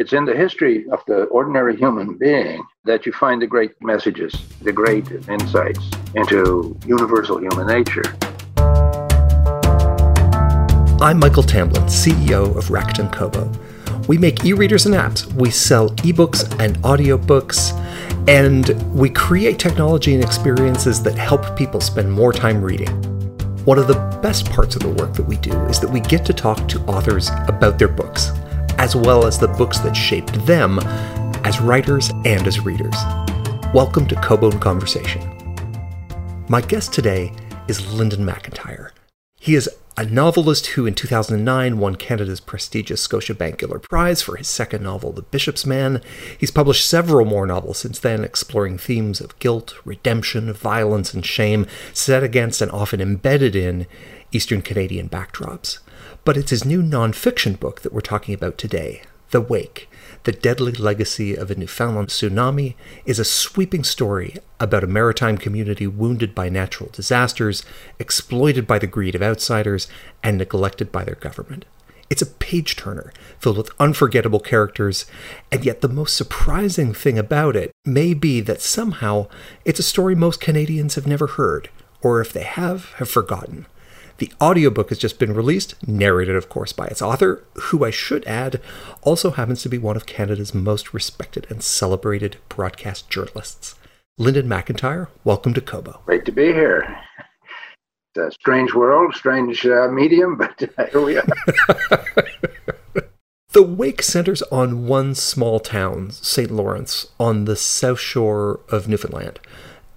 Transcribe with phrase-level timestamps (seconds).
[0.00, 4.32] it's in the history of the ordinary human being that you find the great messages,
[4.62, 8.02] the great insights into universal human nature.
[11.02, 13.52] I'm Michael Tamblyn, CEO of Rakuten Kobo.
[14.08, 17.76] We make e readers and apps, we sell ebooks and audiobooks,
[18.26, 22.88] and we create technology and experiences that help people spend more time reading.
[23.66, 26.24] One of the best parts of the work that we do is that we get
[26.24, 28.30] to talk to authors about their books,
[28.80, 30.78] as well as the books that shaped them
[31.44, 32.94] as writers and as readers.
[33.74, 35.20] Welcome to Kobo Conversation.
[36.48, 37.34] My guest today
[37.68, 38.94] is Linden MacIntyre.
[39.38, 44.48] He is a novelist who in 2009 won Canada's prestigious Scotiabank Giller Prize for his
[44.48, 46.00] second novel, The Bishop's Man.
[46.38, 51.66] He's published several more novels since then, exploring themes of guilt, redemption, violence, and shame,
[51.92, 53.86] set against and often embedded in
[54.32, 55.80] Eastern Canadian backdrops.
[56.30, 59.02] But it's his new nonfiction book that we're talking about today,
[59.32, 59.88] The Wake
[60.22, 65.88] the Deadly Legacy of a Newfoundland Tsunami is a sweeping story about a maritime community
[65.88, 67.64] wounded by natural disasters,
[67.98, 69.88] exploited by the greed of outsiders,
[70.22, 71.64] and neglected by their government.
[72.08, 75.06] It's a page turner filled with unforgettable characters,
[75.50, 79.26] and yet the most surprising thing about it may be that somehow
[79.64, 81.70] it's a story most Canadians have never heard,
[82.02, 83.66] or if they have, have forgotten.
[84.20, 88.22] The audiobook has just been released, narrated, of course, by its author, who I should
[88.26, 88.60] add
[89.00, 93.76] also happens to be one of Canada's most respected and celebrated broadcast journalists.
[94.18, 96.02] Linden MacIntyre, welcome to Kobo.
[96.04, 96.98] Great to be here.
[98.14, 101.24] It's a strange world, strange uh, medium, but uh, here we are.
[103.52, 106.50] the wake centers on one small town, St.
[106.50, 109.40] Lawrence, on the south shore of Newfoundland.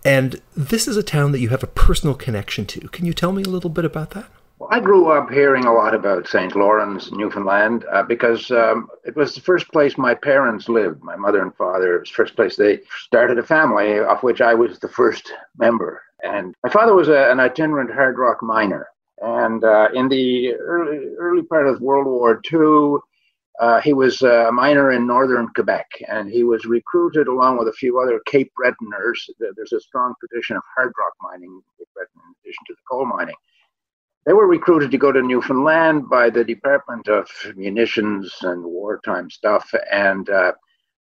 [0.05, 2.81] And this is a town that you have a personal connection to.
[2.89, 4.25] Can you tell me a little bit about that?
[4.59, 6.55] Well, I grew up hearing a lot about St.
[6.55, 11.03] Lawrence, Newfoundland, uh, because um, it was the first place my parents lived.
[11.03, 14.41] My mother and father, it was the first place they started a family, of which
[14.41, 16.01] I was the first member.
[16.23, 18.87] And my father was a, an itinerant hard rock miner.
[19.21, 22.99] And uh, in the early, early part of World War II,
[23.59, 27.73] uh, he was a miner in northern Quebec, and he was recruited along with a
[27.73, 29.29] few other Cape Bretoners.
[29.39, 33.35] There's a strong tradition of hard rock mining in in addition to the coal mining.
[34.25, 39.69] They were recruited to go to Newfoundland by the Department of Munitions and Wartime Stuff,
[39.91, 40.53] and uh,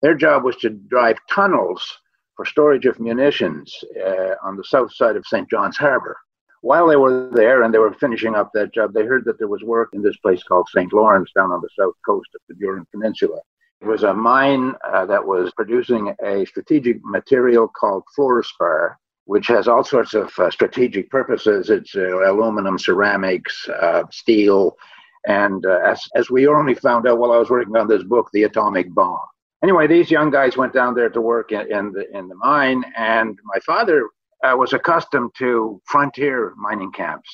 [0.01, 1.99] their job was to drive tunnels
[2.35, 3.73] for storage of munitions
[4.03, 5.49] uh, on the south side of St.
[5.49, 6.17] John's Harbor
[6.61, 9.47] while they were there and they were finishing up that job, they heard that there
[9.47, 10.93] was work in this place called St.
[10.93, 13.39] Lawrence down on the south coast of the Burin Peninsula.
[13.81, 18.95] It was a mine uh, that was producing a strategic material called fluorspar,
[19.25, 21.71] which has all sorts of uh, strategic purposes.
[21.71, 24.77] It's uh, aluminum, ceramics, uh, steel,
[25.25, 28.29] and uh, as, as we only found out while I was working on this book,
[28.33, 29.19] the atomic bomb.
[29.63, 32.83] Anyway, these young guys went down there to work in, in the in the mine,
[32.97, 34.09] and my father
[34.43, 37.29] uh, was accustomed to frontier mining camps,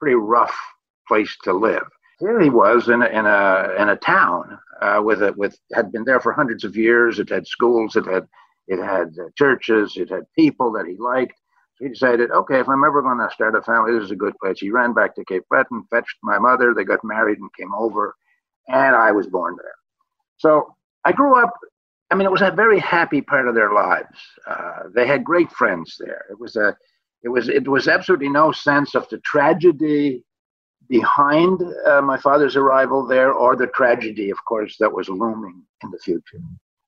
[0.00, 0.56] pretty rough
[1.06, 1.86] place to live.
[2.18, 5.90] Here he was in a, in a, in a town uh, with a, with had
[5.92, 7.18] been there for hundreds of years.
[7.18, 8.26] It had schools, it had
[8.68, 11.34] it had uh, churches, it had people that he liked.
[11.76, 14.16] So he decided, okay, if I'm ever going to start a family, this is a
[14.16, 14.60] good place.
[14.60, 16.72] He ran back to Cape Breton, fetched my mother.
[16.72, 18.14] They got married and came over,
[18.68, 19.74] and I was born there.
[20.36, 21.52] So I grew up
[22.10, 24.18] I mean, it was a very happy part of their lives.
[24.46, 26.24] Uh, they had great friends there.
[26.30, 26.76] It was a,
[27.22, 30.24] it was, it was absolutely no sense of the tragedy
[30.88, 35.90] behind uh, my father's arrival there, or the tragedy, of course, that was looming in
[35.92, 36.40] the future.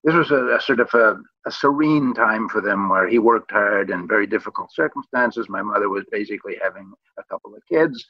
[0.03, 1.17] This was a, a sort of a,
[1.47, 5.49] a serene time for them, where he worked hard in very difficult circumstances.
[5.49, 8.05] My mother was basically having a couple of kids,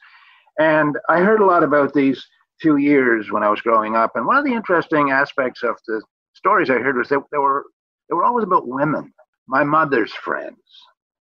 [0.57, 2.25] and I heard a lot about these
[2.59, 4.15] few years when I was growing up.
[4.15, 6.01] And one of the interesting aspects of the
[6.43, 7.65] stories I heard was that they were
[8.09, 9.13] they were always about women.
[9.47, 10.59] My mother's friends.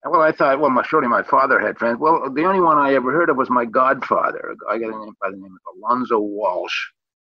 [0.05, 1.99] Well, I thought, well, my, surely my father had friends.
[1.99, 5.15] Well, the only one I ever heard of was my godfather, guy got a name
[5.21, 6.75] by the name of Alonzo Walsh,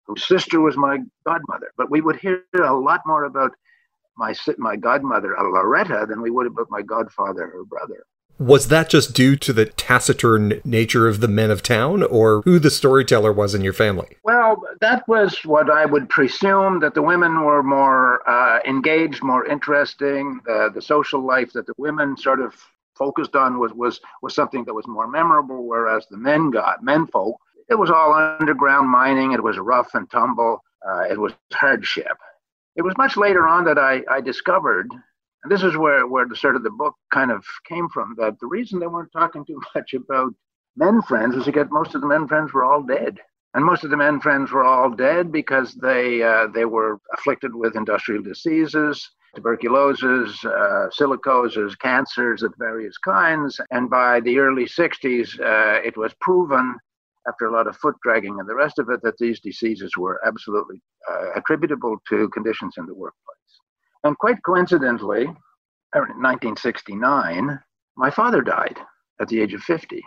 [0.07, 1.71] whose sister was my godmother.
[1.77, 3.51] But we would hear a lot more about
[4.17, 8.05] my my godmother, Loretta, than we would about my godfather, her brother.
[8.41, 12.57] Was that just due to the taciturn nature of the men of town, or who
[12.57, 14.17] the storyteller was in your family?
[14.23, 19.45] Well, that was what I would presume that the women were more uh, engaged, more
[19.45, 20.39] interesting.
[20.49, 22.55] Uh, the social life that the women sort of
[22.95, 27.05] focused on was, was, was something that was more memorable, whereas the men got, men
[27.05, 27.35] folk,
[27.69, 32.17] it was all underground mining, it was rough and tumble, uh, it was hardship.
[32.75, 34.89] It was much later on that I, I discovered
[35.43, 38.39] and this is where, where the sort of the book kind of came from that
[38.39, 40.33] the reason they weren't talking too much about
[40.75, 43.19] men friends was because most of the men friends were all dead.
[43.53, 47.53] And most of the men friends were all dead because they, uh, they were afflicted
[47.53, 53.59] with industrial diseases, tuberculosis, uh, silicoses, cancers of various kinds.
[53.71, 56.77] And by the early 60s, uh, it was proven
[57.27, 60.21] after a lot of foot dragging and the rest of it that these diseases were
[60.25, 63.40] absolutely uh, attributable to conditions in the workplace.
[64.03, 65.35] And quite coincidentally, in
[65.93, 67.59] 1969,
[67.97, 68.77] my father died
[69.19, 70.03] at the age of 50.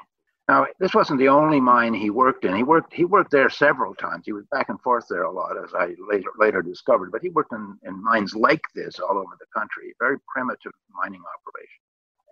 [0.49, 2.55] Now, this wasn't the only mine he worked in.
[2.55, 4.25] He worked he worked there several times.
[4.27, 7.13] He was back and forth there a lot, as I later later discovered.
[7.13, 11.23] But he worked in, in mines like this all over the country, very primitive mining
[11.35, 11.81] operation.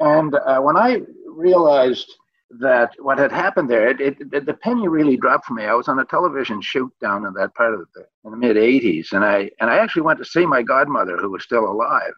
[0.01, 2.13] And uh, when I realized
[2.61, 5.65] that what had happened there, it, it, the penny really dropped for me.
[5.65, 8.57] I was on a television shoot down in that part of the in the mid
[8.57, 12.13] '80s, and I and I actually went to see my godmother, who was still alive.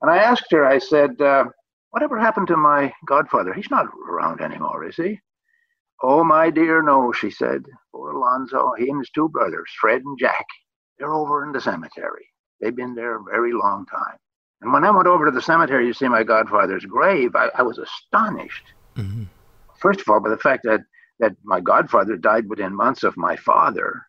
[0.00, 1.44] And I asked her, I said, uh,
[1.90, 3.52] "Whatever happened to my godfather?
[3.52, 5.20] He's not around anymore, is he?"
[6.02, 7.64] Oh, my dear, no, she said.
[7.92, 10.46] Poor Alonzo, he and his two brothers, Fred and Jack,
[10.96, 12.24] they're over in the cemetery.
[12.60, 14.16] They've been there a very long time.
[14.60, 17.62] And when I went over to the cemetery to see my godfather's grave, I, I
[17.62, 18.62] was astonished.
[18.96, 19.24] Mm-hmm
[19.78, 20.80] first of all, by the fact that
[21.20, 24.02] that my godfather died within months of my father.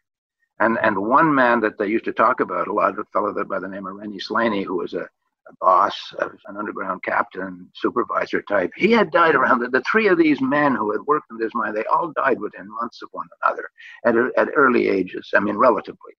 [0.59, 3.47] And and one man that they used to talk about a lot, a fellow that
[3.47, 8.41] by the name of Rennie Slaney, who was a, a boss, an underground captain, supervisor
[8.41, 11.37] type, he had died around the, the three of these men who had worked in
[11.37, 13.69] this mine, they all died within months of one another
[14.05, 16.13] at, at early ages, I mean, relatively.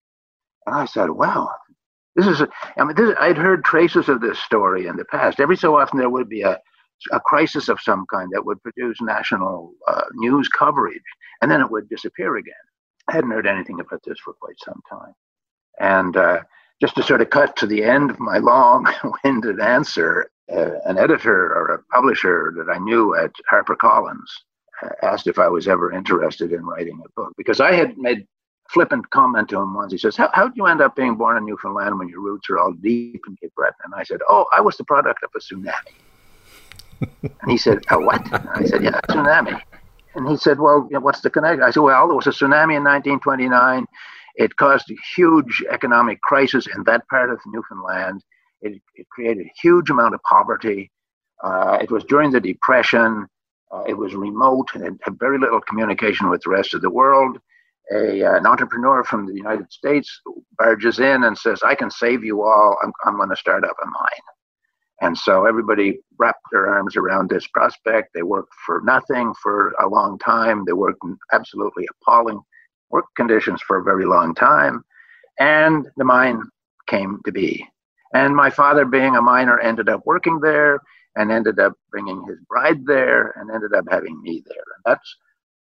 [0.67, 1.51] And I said, wow,
[2.17, 2.49] this is, a,
[2.79, 5.39] I mean, this, I'd heard traces of this story in the past.
[5.39, 6.59] Every so often there would be a,
[7.13, 11.03] a crisis of some kind that would produce national uh, news coverage,
[11.41, 12.55] and then it would disappear again.
[13.09, 15.15] I hadn't heard anything about this for quite some time.
[15.79, 16.41] And uh,
[16.81, 18.87] just to sort of cut to the end of my long
[19.25, 24.31] winded answer, uh, an editor or a publisher that I knew at HarperCollins
[24.83, 28.27] uh, asked if I was ever interested in writing a book because I had made
[28.69, 29.93] flippant comment to him once.
[29.93, 32.49] He says, how, how did you end up being born in Newfoundland when your roots
[32.51, 33.75] are all deep in Cape Breton?
[33.85, 35.95] And I said, Oh, I was the product of a tsunami
[37.49, 39.61] he said, "A what?" I said, "Yeah, tsunami."
[40.15, 42.31] And he said, "Well, you know, what's the connection?" I said, "Well, there was a
[42.31, 43.87] tsunami in 1929.
[44.37, 48.23] It caused a huge economic crisis in that part of Newfoundland.
[48.63, 50.91] It, it created a huge amount of poverty.
[51.43, 53.27] Uh, it was during the Depression.
[53.73, 57.39] Uh, it was remote and had very little communication with the rest of the world.
[57.93, 60.21] A, uh, an entrepreneur from the United States
[60.59, 62.77] barges in and says, I can save you all.
[62.83, 64.27] I'm, I'm going to start up a mine.
[65.01, 68.11] And so everybody wrapped their arms around this prospect.
[68.15, 70.65] They worked for nothing for a long time.
[70.67, 72.41] They worked in absolutely appalling
[72.91, 74.85] work conditions for a very long time.
[75.39, 76.43] And the mine
[76.87, 77.67] came to be.
[78.13, 80.81] And my father, being a miner, ended up working there
[81.17, 84.57] and ended up bringing his bride there and ended up having me there.
[84.57, 85.17] And that's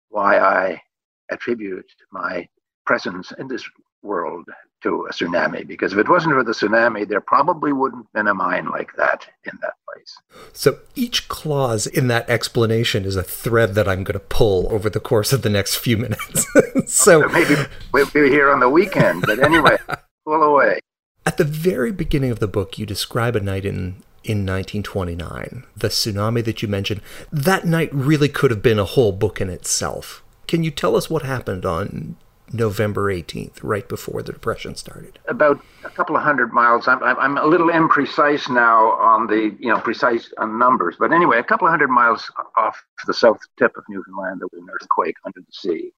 [0.10, 0.82] why I
[1.30, 2.48] attribute my
[2.86, 3.68] presence in this
[4.02, 4.46] world
[4.82, 8.28] to a tsunami because if it wasn't for the tsunami, there probably wouldn't have been
[8.28, 10.18] a mine like that in that place.
[10.54, 14.90] So each clause in that explanation is a thread that I'm going to pull over
[14.90, 16.46] the course of the next few minutes.
[16.88, 17.56] so maybe
[17.92, 19.78] we'll be here on the weekend, but anyway,
[20.26, 20.80] pull away.
[21.26, 25.88] At the very beginning of the book, you describe a night in in 1929, the
[25.88, 27.02] tsunami that you mentioned.
[27.32, 30.24] That night really could have been a whole book in itself.
[30.48, 32.18] Can you tell us what happened on
[32.54, 35.20] November 18th, right before the Depression started?
[35.28, 36.88] About a couple of hundred miles.
[36.88, 40.96] I'm, I'm a little imprecise now on the, you know, precise on numbers.
[41.00, 44.62] But anyway, a couple of hundred miles off the south tip of Newfoundland, there was
[44.62, 45.92] an earthquake under the sea,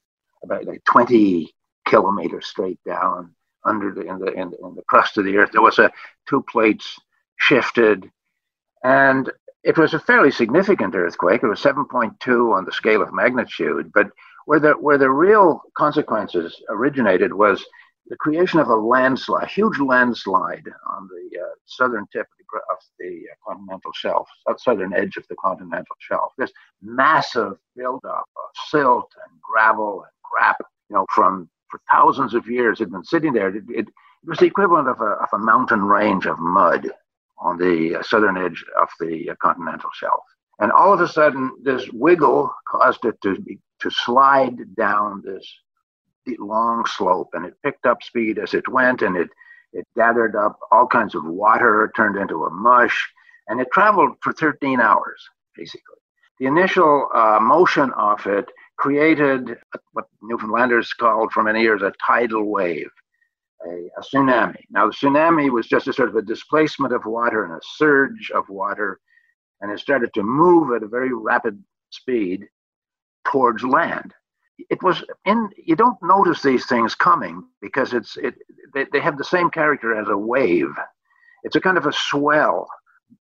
[0.43, 1.53] about like 20
[1.85, 3.33] kilometers straight down
[3.65, 5.51] under the in the, in in the crust of the earth.
[5.51, 5.91] There was a
[6.27, 6.99] two plates
[7.37, 8.09] shifted.
[8.83, 9.31] And
[9.63, 11.41] it was a fairly significant earthquake.
[11.41, 14.07] It was 7.2 on the scale of magnitude, but
[14.45, 17.65] where the where the real consequences originated was
[18.07, 22.59] the creation of a landslide, a huge landslide on the uh, southern tip of the,
[22.71, 26.33] of the uh, continental shelf, southern edge of the continental shelf.
[26.37, 30.57] This massive buildup of silt and gravel and crap,
[30.89, 33.49] you know, from for thousands of years had been sitting there.
[33.49, 36.87] It, it, it was the equivalent of a, of a mountain range of mud
[37.39, 40.23] on the uh, southern edge of the uh, continental shelf.
[40.59, 45.47] And all of a sudden, this wiggle caused it to be to slide down this
[46.39, 49.29] long slope, and it picked up speed as it went, and it
[49.73, 53.09] it gathered up all kinds of water, turned into a mush,
[53.47, 55.95] and it traveled for 13 hours basically.
[56.39, 59.55] The initial uh, motion of it created
[59.93, 62.89] what Newfoundlanders called for many years a tidal wave,
[63.65, 64.57] a, a, tsunami.
[64.71, 68.31] Now, the tsunami was just a sort of a displacement of water and a surge
[68.33, 68.99] of water,
[69.61, 72.47] and it started to move at a very rapid speed
[73.25, 74.13] towards land.
[74.69, 78.35] it was in you don't notice these things coming because it's it
[78.73, 80.73] they, they have the same character as a wave.
[81.43, 82.67] It's a kind of a swell.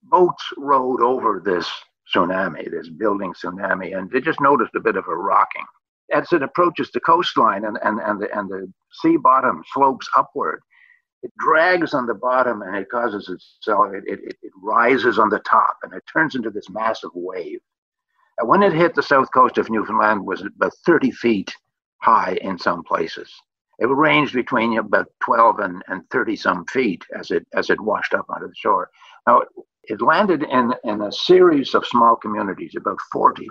[0.04, 1.70] Boats rode over this
[2.14, 5.66] tsunami this building tsunami and they just noticed a bit of a rocking.
[6.12, 10.60] As it approaches the coastline and and and the, and the sea bottom slopes upward
[11.22, 15.40] it drags on the bottom and it causes itself it, it, it rises on the
[15.40, 17.60] top and it turns into this massive wave
[18.42, 21.54] when it hit the south coast of Newfoundland was about 30 feet
[22.02, 23.32] high in some places.
[23.78, 28.14] It ranged between about 12 and, and 30 some feet as it as it washed
[28.14, 28.90] up onto the shore.
[29.26, 29.42] Now
[29.84, 33.48] it landed in, in a series of small communities, about 40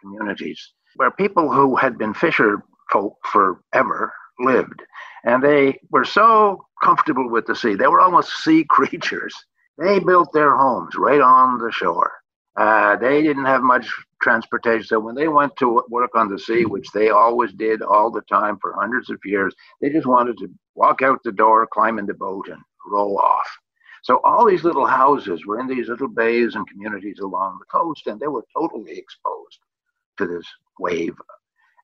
[0.00, 4.82] communities, where people who had been fisher folk forever lived.
[5.24, 7.74] And they were so comfortable with the sea.
[7.74, 9.34] They were almost sea creatures.
[9.78, 12.12] They built their homes right on the shore.
[12.56, 13.92] Uh, they didn't have much
[14.22, 14.86] transportation.
[14.86, 18.22] So when they went to work on the sea, which they always did all the
[18.22, 22.06] time for hundreds of years, they just wanted to walk out the door, climb in
[22.06, 23.48] the boat, and roll off.
[24.02, 28.06] So all these little houses were in these little bays and communities along the coast,
[28.06, 29.58] and they were totally exposed
[30.18, 30.46] to this
[30.78, 31.14] wave.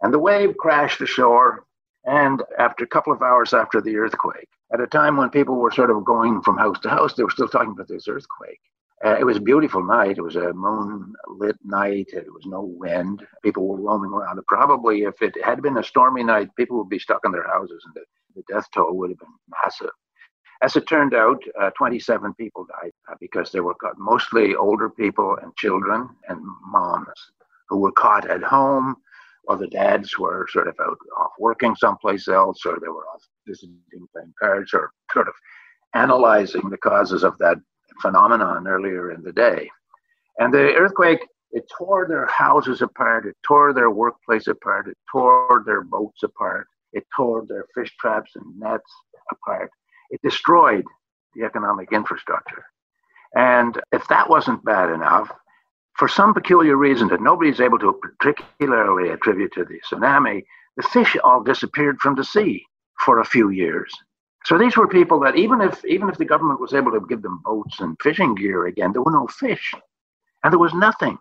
[0.03, 1.65] And the wave crashed ashore.
[2.05, 5.71] And after a couple of hours after the earthquake, at a time when people were
[5.71, 8.61] sort of going from house to house, they were still talking about this earthquake.
[9.05, 10.17] Uh, it was a beautiful night.
[10.19, 12.11] It was a moonlit night.
[12.13, 13.27] It was no wind.
[13.43, 14.41] People were roaming around.
[14.47, 17.83] Probably, if it had been a stormy night, people would be stuck in their houses,
[17.85, 18.03] and the,
[18.37, 19.91] the death toll would have been massive.
[20.63, 24.89] As it turned out, uh, 27 people died uh, because they were caught, mostly older
[24.89, 27.33] people and children and moms
[27.69, 28.95] who were caught at home
[29.43, 33.25] while the dads were sort of out off working someplace else or they were off
[33.45, 33.81] visiting
[34.13, 35.35] playing cards or sort of
[35.95, 37.57] analyzing the causes of that
[38.03, 39.71] phenomenon earlier in the day.
[40.39, 41.21] And the earthquake,
[41.53, 46.67] it tore their houses apart, it tore their workplace apart, it tore their boats apart,
[46.93, 48.91] it tore their fish traps and nets
[49.31, 49.71] apart.
[50.11, 50.85] It destroyed
[51.35, 52.65] the economic infrastructure.
[53.35, 55.31] And if that wasn't bad enough,
[55.97, 60.45] for some peculiar reason that nobody's able to particularly attribute to the tsunami,
[60.77, 62.65] the fish all disappeared from the sea
[63.05, 63.93] for a few years.
[64.45, 67.23] So these were people that even if even if the government was able to give
[67.23, 69.73] them boats and fishing gear again, there were no fish,
[70.43, 71.19] and there was nothing.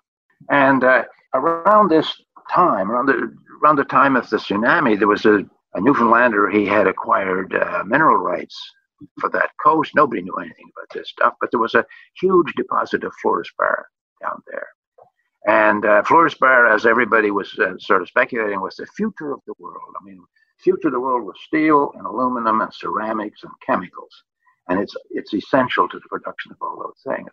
[0.49, 5.25] And uh, around this time, around the around the time of the tsunami, there was
[5.25, 6.49] a, a Newfoundlander.
[6.49, 8.59] He had acquired uh, mineral rights
[9.19, 9.91] for that coast.
[9.95, 11.85] Nobody knew anything about this stuff, but there was a
[12.19, 13.83] huge deposit of fluorspar
[14.21, 14.67] down there.
[15.47, 19.53] And uh, fluorspar, as everybody was uh, sort of speculating, was the future of the
[19.57, 19.95] world.
[19.99, 20.23] I mean,
[20.63, 24.23] future of the world was steel and aluminum and ceramics and chemicals.
[24.69, 27.29] And it's, it's essential to the production of all those things.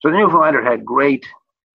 [0.00, 1.26] So the Newfoundlander had great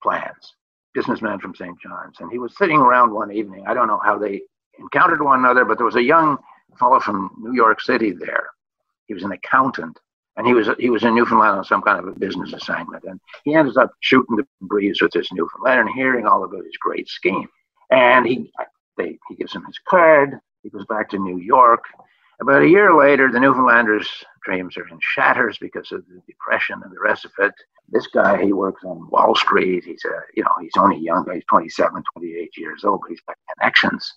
[0.03, 0.55] plans,
[0.93, 1.79] businessman from St.
[1.81, 2.19] John's.
[2.19, 3.65] And he was sitting around one evening.
[3.67, 4.41] I don't know how they
[4.79, 6.37] encountered one another, but there was a young
[6.79, 8.47] fellow from New York City there.
[9.07, 9.99] He was an accountant.
[10.35, 13.19] And he was he was in Newfoundland on some kind of a business assignment, and
[13.43, 17.09] he ends up shooting the breeze with this Newfoundlander and hearing all about his great
[17.09, 17.47] scheme.
[17.89, 18.51] And he
[18.97, 20.39] they, he gives him his card.
[20.67, 21.85] He goes back to New York.
[22.41, 24.09] About a year later, the Newfoundlanders'
[24.43, 27.53] dreams are in shatters because of the depression and the rest of it.
[27.87, 29.85] This guy, he works on Wall Street.
[29.85, 31.25] He's a, you know, he's only young.
[31.33, 34.13] He's 27, 28 years old, but he's got connections.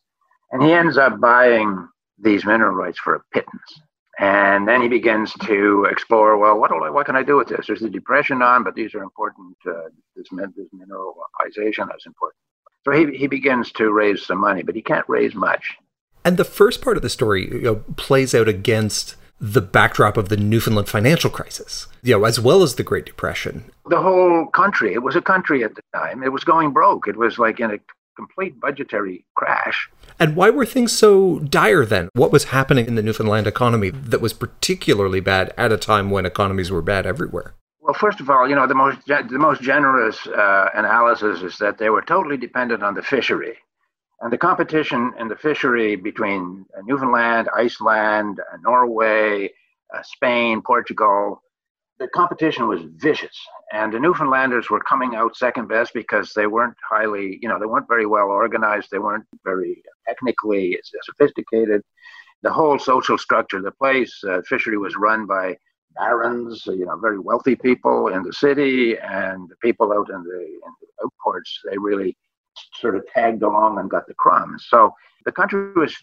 [0.50, 1.88] And he ends up buying
[2.18, 3.80] these mineral rights for a pittance.
[4.18, 7.68] And then he begins to explore, well, what, I, what can I do with this?
[7.68, 9.56] There's the depression on, but these are important.
[9.64, 12.40] Uh, this, this mineralization is important.
[12.84, 15.76] So he, he begins to raise some money, but he can't raise much.
[16.24, 20.28] And the first part of the story you know, plays out against the backdrop of
[20.28, 23.70] the Newfoundland financial crisis, you know, as well as the Great Depression.
[23.86, 27.08] The whole country, it was a country at the time, it was going broke.
[27.08, 27.78] It was like in a
[28.16, 29.88] complete budgetary crash.
[30.18, 32.10] And why were things so dire then?
[32.12, 36.26] What was happening in the Newfoundland economy that was particularly bad at a time when
[36.26, 37.54] economies were bad everywhere?
[37.80, 41.78] Well, first of all, you know, the most, the most generous uh, analysis is that
[41.78, 43.56] they were totally dependent on the fishery.
[44.20, 49.50] And the competition in the fishery between uh, Newfoundland, Iceland, uh, Norway,
[49.94, 51.42] uh, Spain, Portugal,
[51.98, 53.36] the competition was vicious.
[53.72, 57.66] And the Newfoundlanders were coming out second best because they weren't highly, you know, they
[57.66, 58.88] weren't very well organized.
[58.90, 61.82] They weren't very technically sophisticated.
[62.42, 65.56] The whole social structure of the place, uh, fishery was run by
[65.94, 70.40] barons, you know, very wealthy people in the city, and the people out in the,
[70.40, 72.16] in the outports, they really
[72.80, 74.66] sort of tagged along and got the crumbs.
[74.68, 74.92] So
[75.24, 75.94] the country was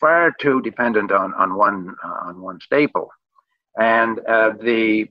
[0.00, 3.08] far too dependent on on one uh, on one staple,
[3.78, 5.08] and uh, the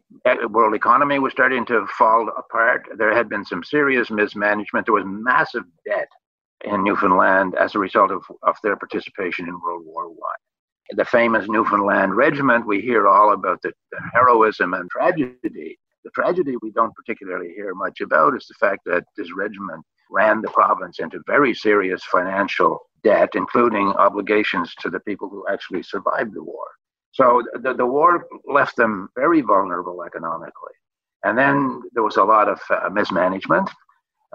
[0.50, 2.88] world economy was starting to fall apart.
[2.97, 4.85] There had been some serious mismanagement.
[4.85, 6.09] There was massive debt
[6.63, 10.41] in Newfoundland as a result of, of their participation in World War One.
[10.91, 15.77] The famous Newfoundland Regiment, we hear all about the, the heroism and tragedy.
[16.03, 20.41] The tragedy we don't particularly hear much about is the fact that this regiment ran
[20.41, 26.34] the province into very serious financial debt, including obligations to the people who actually survived
[26.34, 26.67] the war.
[27.12, 30.74] So the, the war left them very vulnerable economically.
[31.24, 33.70] And then there was a lot of uh, mismanagement.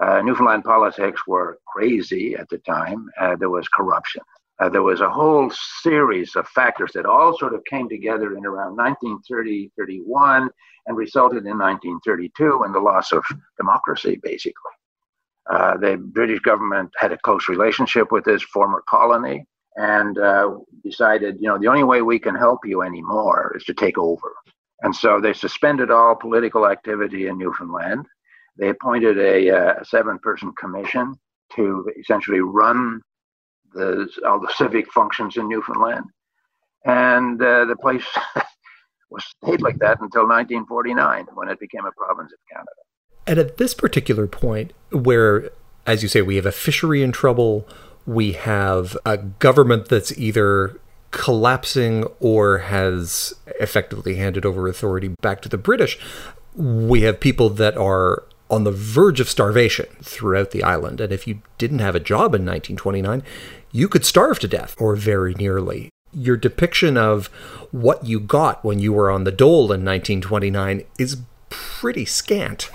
[0.01, 3.09] Uh, Newfoundland politics were crazy at the time.
[3.19, 4.21] Uh, there was corruption.
[4.59, 8.45] Uh, there was a whole series of factors that all sort of came together in
[8.45, 10.49] around 1930 31
[10.87, 13.23] and resulted in 1932 in the loss of
[13.57, 14.71] democracy, basically.
[15.49, 20.51] Uh, the British government had a close relationship with this former colony and uh,
[20.83, 24.33] decided, you know, the only way we can help you anymore is to take over.
[24.81, 28.05] And so they suspended all political activity in Newfoundland.
[28.57, 31.15] They appointed a, uh, seven person commission
[31.55, 33.01] to essentially run
[33.73, 36.05] the, all the civic functions in Newfoundland.
[36.85, 38.05] And uh, the place
[39.09, 42.88] was stayed like that until 1949 when it became a province of Canada.
[43.29, 45.51] And at this particular point, where,
[45.85, 47.67] as you say, we have a fishery in trouble,
[48.07, 50.79] we have a government that's either
[51.11, 55.99] collapsing or has effectively handed over authority back to the British,
[56.55, 60.99] we have people that are on the verge of starvation throughout the island.
[60.99, 63.21] And if you didn't have a job in 1929,
[63.71, 65.91] you could starve to death or very nearly.
[66.11, 67.27] Your depiction of
[67.69, 71.17] what you got when you were on the dole in 1929 is
[71.51, 72.71] pretty scant.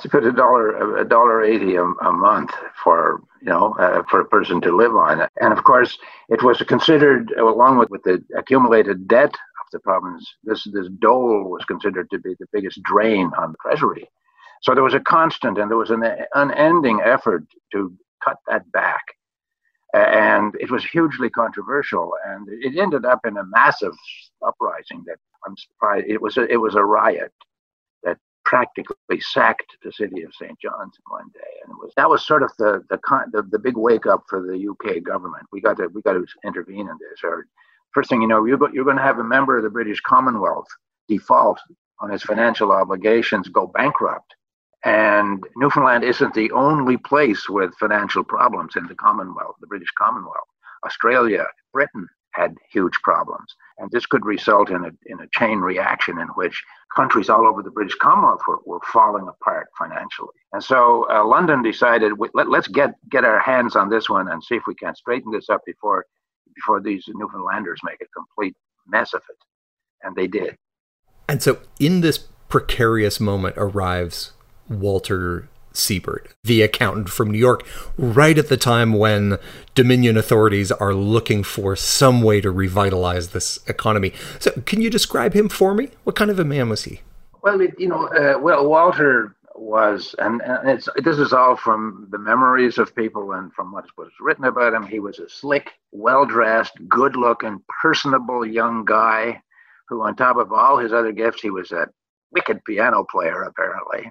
[0.00, 4.20] To put a dollar a dollar eighty a, a month for you know uh, for
[4.20, 5.26] a person to live on.
[5.40, 5.98] And of course
[6.28, 11.50] it was considered along with, with the accumulated debt of the province this this dole
[11.50, 14.08] was considered to be the biggest drain on the treasury.
[14.62, 16.02] So there was a constant and there was an
[16.34, 17.92] unending effort to
[18.24, 19.02] cut that back.
[19.94, 23.94] And it was hugely controversial and it ended up in a massive
[24.46, 27.32] uprising that i'm surprised it was a, it was a riot
[28.46, 30.58] practically sacked the city of St.
[30.60, 32.98] John's one day, and it was that was sort of the the
[33.32, 35.44] the, the big wake up for the UK government.
[35.52, 37.20] We got to we got to intervene in this.
[37.24, 37.46] Or
[37.92, 40.68] first thing you know, you're you're going to have a member of the British Commonwealth
[41.08, 41.60] default
[42.00, 44.34] on his financial obligations, go bankrupt.
[44.84, 50.48] And Newfoundland isn't the only place with financial problems in the Commonwealth, the British Commonwealth.
[50.84, 53.54] Australia, Britain, had huge problems.
[53.78, 56.62] And this could result in a, in a chain reaction in which
[56.94, 60.36] countries all over the British Commonwealth were, were falling apart financially.
[60.52, 64.42] And so uh, London decided, let, let's get, get our hands on this one and
[64.42, 66.06] see if we can straighten this up before,
[66.54, 69.36] before these Newfoundlanders make a complete mess of it.
[70.02, 70.56] And they did.
[71.28, 72.18] And so in this
[72.48, 74.32] precarious moment arrives
[74.68, 79.38] Walter Siebert, the accountant from New York, right at the time when
[79.74, 84.12] Dominion authorities are looking for some way to revitalize this economy.
[84.38, 85.90] So, can you describe him for me?
[86.04, 87.00] What kind of a man was he?
[87.42, 92.08] Well, it, you know, uh, well, Walter was, and, and it's this is all from
[92.10, 94.86] the memories of people and from what was written about him.
[94.86, 99.42] He was a slick, well-dressed, good-looking, personable young guy
[99.88, 101.88] who, on top of all his other gifts, he was a
[102.32, 104.10] wicked piano player, apparently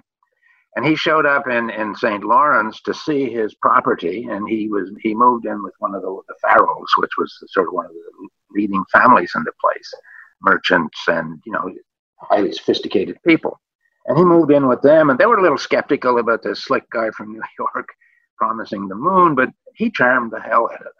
[0.76, 2.22] and he showed up in, in St.
[2.22, 6.20] Lawrence to see his property, and he was he moved in with one of the,
[6.28, 9.94] the Farrells, which was sort of one of the leading families in the place,
[10.42, 11.72] merchants and you know
[12.20, 13.58] highly sophisticated people.
[14.06, 16.88] And he moved in with them, and they were a little skeptical about this slick
[16.90, 17.88] guy from New York
[18.36, 20.92] promising the moon, but he charmed the hell out of them.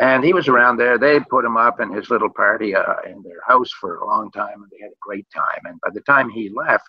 [0.00, 0.98] And he was around there.
[0.98, 4.30] They put him up in his little party uh, in their house for a long
[4.32, 5.62] time, and they had a great time.
[5.64, 6.88] And by the time he left,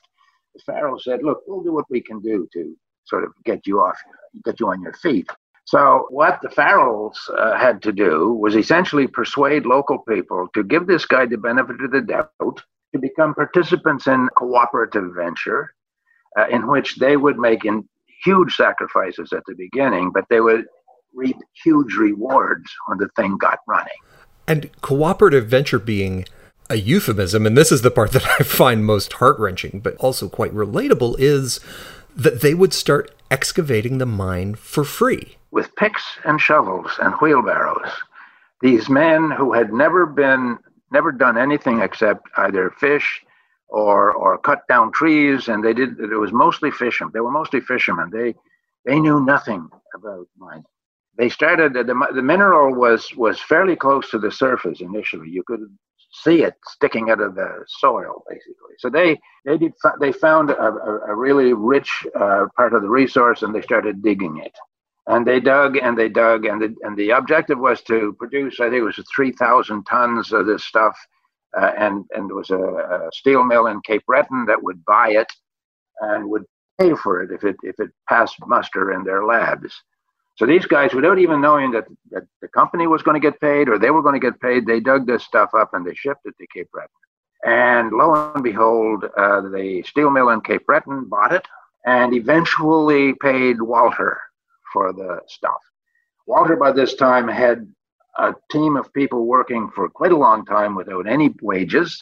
[0.66, 3.98] Farrell said, look, we'll do what we can do to sort of get you off,
[4.46, 5.30] get you on your feet.
[5.66, 10.88] So, what the Farrells uh, had to do was essentially persuade local people to give
[10.88, 15.72] this guy the benefit of the doubt, to become participants in cooperative venture,
[16.38, 17.88] uh, in which they would make in
[18.24, 20.66] huge sacrifices at the beginning, but they would
[21.14, 23.94] reap huge rewards when the thing got running.
[24.48, 26.26] And cooperative venture being
[26.70, 30.30] a euphemism, and this is the part that I find most heart wrenching, but also
[30.30, 31.60] quite relatable, is
[32.16, 35.38] that they would start excavating the mine for free.
[35.52, 37.90] With picks and shovels and wheelbarrows,
[38.62, 40.60] these men who had never been,
[40.92, 43.24] never done anything except either fish
[43.68, 47.12] or, or cut down trees, and they did, it was mostly fishermen.
[47.14, 48.10] They were mostly fishermen.
[48.12, 48.36] They,
[48.86, 50.66] they knew nothing about mining.
[51.18, 55.30] They started, the, the mineral was, was fairly close to the surface initially.
[55.30, 55.62] You could
[56.12, 58.76] see it sticking out of the soil, basically.
[58.80, 60.68] So they they did they found a,
[61.08, 64.54] a really rich uh, part of the resource and they started digging it.
[65.08, 68.66] And they dug and they dug, and the, and the objective was to produce, I
[68.66, 70.96] think it was 3,000 tons of this stuff.
[71.60, 75.10] Uh, and, and there was a, a steel mill in Cape Breton that would buy
[75.10, 75.32] it
[76.02, 76.46] and would
[76.80, 79.74] pay for it if it if it passed muster in their labs.
[80.40, 83.68] So these guys, without even knowing that, that the company was going to get paid
[83.68, 86.22] or they were going to get paid, they dug this stuff up and they shipped
[86.24, 86.90] it to Cape Breton.
[87.44, 91.46] And lo and behold, uh, the steel mill in Cape Breton bought it
[91.86, 94.18] and eventually paid Walter
[94.72, 95.60] for the stuff.
[96.26, 97.68] Walter, by this time, had
[98.18, 102.02] a team of people working for quite a long time without any wages.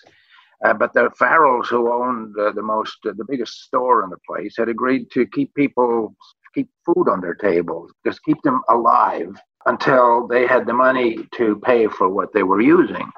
[0.64, 4.18] Uh, but the Farrells, who owned uh, the most, uh, the biggest store in the
[4.28, 6.16] place, had agreed to keep people,
[6.58, 11.60] keep food on their tables, just keep them alive until they had the money to
[11.64, 13.10] pay for what they were using.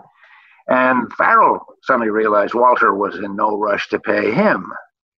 [0.67, 4.71] And Farrell suddenly realized Walter was in no rush to pay him.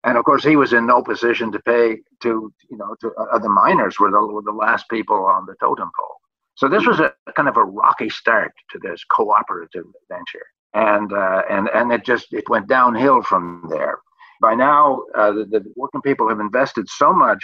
[0.03, 3.39] And of course, he was in no position to pay to, you know, to uh,
[3.39, 6.15] the miners were the, were the last people on the totem pole.
[6.55, 11.41] So this was a kind of a rocky start to this cooperative venture and uh,
[11.49, 13.99] and and it just it went downhill from there.
[14.41, 17.43] By now, uh, the, the, working people have invested so much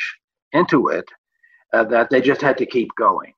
[0.55, 1.05] into it
[1.73, 3.33] uh, that they just had to keep going.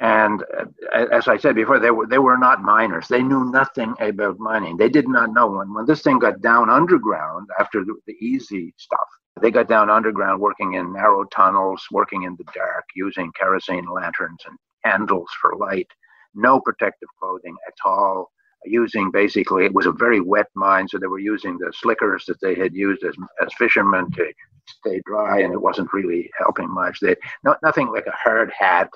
[0.00, 3.06] And uh, as I said before, they were they were not miners.
[3.08, 4.76] They knew nothing about mining.
[4.76, 8.74] They did not know when when this thing got down underground after the, the easy
[8.78, 9.08] stuff.
[9.40, 14.40] They got down underground, working in narrow tunnels, working in the dark, using kerosene lanterns
[14.46, 15.88] and candles for light.
[16.34, 18.30] No protective clothing at all
[18.64, 22.40] using basically it was a very wet mine, so they were using the slickers that
[22.40, 24.32] they had used as as fishermen to
[24.66, 26.98] stay dry, and it wasn't really helping much.
[27.00, 28.88] They no, nothing like a hard hat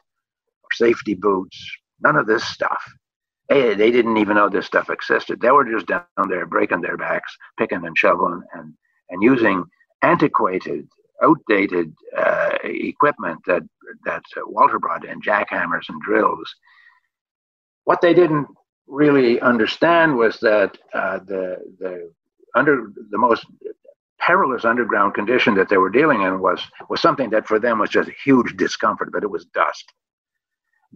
[0.62, 1.59] or safety boots,
[2.00, 2.83] none of this stuff.
[3.48, 5.40] They, they didn't even know this stuff existed.
[5.40, 8.74] They were just down there breaking their backs, picking and shoveling, and
[9.11, 9.64] and using
[10.02, 10.88] antiquated,
[11.22, 13.62] outdated uh, equipment that
[14.05, 16.52] that Walter brought in, jackhammers and drills.
[17.85, 18.48] What they didn't
[18.88, 22.12] really understand was that uh, the the
[22.55, 23.46] under the most
[24.27, 27.91] perilous underground condition that they were dealing in was was something that for them was
[27.91, 29.85] just huge discomfort, but it was dust.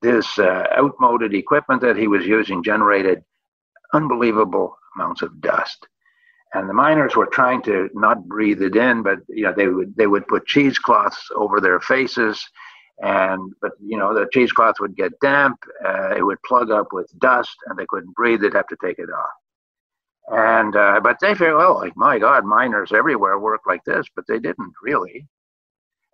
[0.02, 3.22] This uh, outmoded equipment that he was using generated
[3.92, 5.86] unbelievable amounts of dust,
[6.54, 9.94] and the miners were trying to not breathe it in, but you know they would
[9.96, 12.44] they would put cheesecloths over their faces
[13.02, 17.10] and but you know the cheesecloth would get damp uh, it would plug up with
[17.18, 19.30] dust and they couldn't breathe they'd have to take it off
[20.30, 24.24] and uh, but they feel well like my god miners everywhere work like this but
[24.28, 25.26] they didn't really.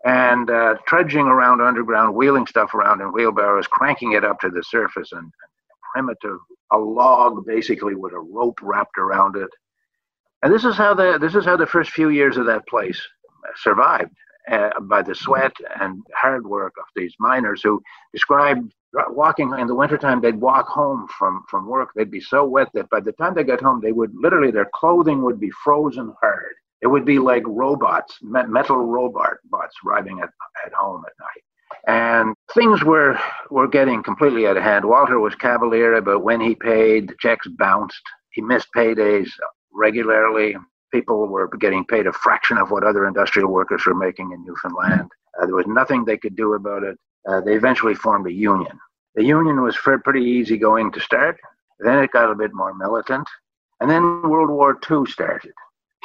[0.05, 4.63] And uh, trudging around underground wheeling stuff around in wheelbarrows cranking it up to the
[4.63, 5.33] surface and, and
[5.93, 6.39] primitive
[6.73, 9.51] a log basically with a rope wrapped around it.
[10.43, 13.01] And this is how the this is how the first few years of that place
[13.57, 14.13] survived
[14.51, 18.73] uh, by the sweat and hard work of these miners who described
[19.09, 21.91] walking in the wintertime they'd walk home from from work.
[21.95, 24.71] They'd be so wet that by the time they got home they would literally their
[24.75, 26.55] clothing would be frozen hard.
[26.83, 30.31] It would be like robots metal robot bots arriving at,
[30.65, 31.43] at home at night.
[31.89, 33.19] And things were
[33.51, 34.85] were getting completely out of hand.
[34.85, 37.09] Walter was cavalier about when he paid.
[37.09, 38.03] The checks bounced.
[38.31, 39.29] He missed paydays
[39.73, 40.57] regularly.
[40.93, 45.11] People were getting paid a fraction of what other industrial workers were making in Newfoundland.
[45.41, 46.97] Uh, there was nothing they could do about it.
[47.29, 48.79] Uh, they eventually formed a union.
[49.17, 51.39] The union was pretty easygoing to start.
[51.81, 53.27] Then it got a bit more militant.
[53.81, 55.53] And then World War II started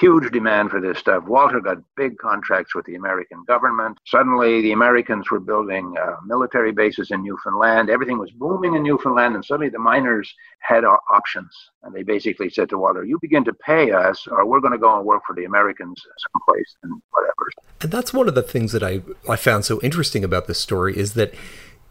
[0.02, 1.24] huge demand for this stuff.
[1.26, 4.00] Walter got big contracts with the American government.
[4.08, 7.90] Suddenly, the Americans were building uh, military bases in Newfoundland.
[7.90, 11.56] Everything was booming in Newfoundland, and suddenly the miners had uh, options.
[11.84, 14.80] And they basically said to Walter, You begin to pay us, or we're going to
[14.80, 16.02] go and work for the Americans
[16.34, 17.52] someplace and whatever.
[17.82, 20.98] And that's one of the things that I, I found so interesting about this story
[20.98, 21.34] is that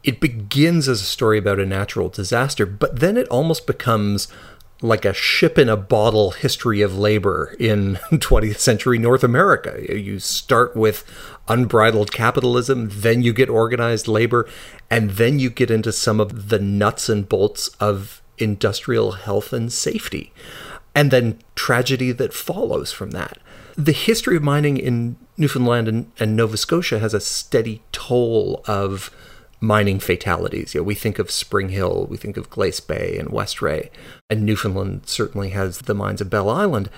[0.03, 4.29] it begins as a story about a natural disaster, but then it almost becomes
[4.83, 9.79] like a ship in a bottle history of labor in 20th century North America.
[9.95, 11.05] You start with
[11.49, 14.49] unbridled capitalism, then you get organized labor,
[14.91, 19.71] and then you get into some of the nuts and bolts of industrial health and
[19.71, 20.33] safety,
[20.95, 23.39] and then tragedy that follows from that.
[23.77, 29.11] The history of mining in Newfoundland and, and Nova Scotia has a steady toll of
[29.61, 30.75] mining fatalities.
[30.75, 33.91] You know, we think of Springhill, we think of Glace Bay and Westray,
[34.29, 36.91] and Newfoundland certainly has the mines of Bell Island.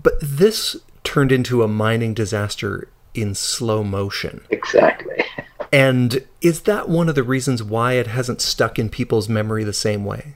[0.00, 4.42] But this turned into a mining disaster in slow motion.
[4.50, 5.24] Exactly.
[5.72, 9.72] and is that one of the reasons why it hasn't stuck in people's memory the
[9.72, 10.34] same way?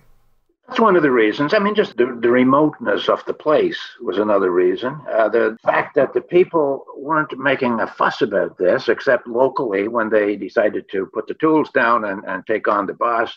[0.68, 1.54] That's one of the reasons.
[1.54, 5.00] I mean, just the, the remoteness of the place was another reason.
[5.10, 10.10] Uh, the fact that the people weren't making a fuss about this, except locally when
[10.10, 13.34] they decided to put the tools down and, and take on the boss.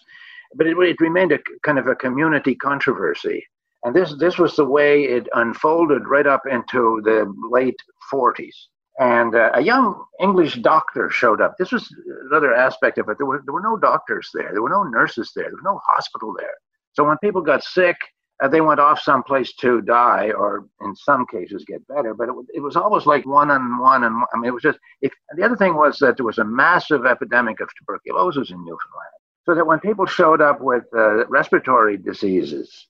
[0.56, 3.48] But it, it remained a kind of a community controversy.
[3.86, 7.80] And this, this was the way it unfolded right up into the late
[8.12, 8.56] 40s.
[9.00, 11.56] And uh, a young English doctor showed up.
[11.58, 11.96] This was
[12.30, 13.17] another aspect of it.
[13.17, 15.80] There were, there were no doctors there, there were no nurses there, there was no
[15.88, 16.56] hospital there.
[16.93, 17.95] So when people got sick,
[18.41, 22.13] uh, they went off someplace to die, or in some cases get better.
[22.13, 24.80] But it, it was always like one on one, and I mean, it was just.
[25.01, 29.54] The other thing was that there was a massive epidemic of tuberculosis in Newfoundland, so
[29.56, 32.88] that when people showed up with uh, respiratory diseases,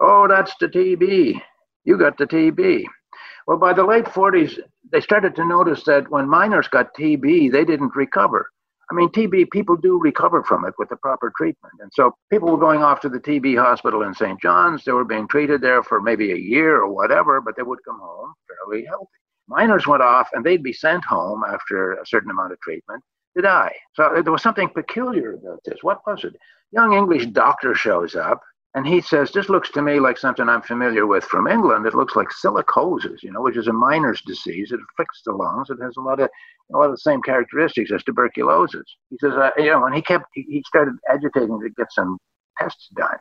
[0.00, 1.40] oh, that's the TB.
[1.84, 2.84] You got the TB.
[3.46, 4.58] Well, by the late 40s,
[4.90, 8.50] they started to notice that when miners got TB, they didn't recover.
[8.90, 11.74] I mean, TB, people do recover from it with the proper treatment.
[11.80, 14.40] And so people were going off to the TB hospital in St.
[14.40, 14.84] John's.
[14.84, 17.98] They were being treated there for maybe a year or whatever, but they would come
[18.00, 19.10] home fairly healthy.
[19.48, 23.02] Miners went off and they'd be sent home after a certain amount of treatment
[23.36, 23.74] to die.
[23.94, 25.82] So there was something peculiar about this.
[25.82, 26.36] What was it?
[26.72, 28.40] Young English doctor shows up
[28.76, 31.86] and he says, This looks to me like something I'm familiar with from England.
[31.86, 34.70] It looks like silicosis, you know, which is a miner's disease.
[34.70, 35.70] It afflicts the lungs.
[35.70, 36.28] It has a lot of
[36.74, 38.84] a lot of the same characteristics as tuberculosis.
[39.08, 42.18] He says, uh, you know, and he kept he started agitating to get some
[42.58, 43.16] tests done.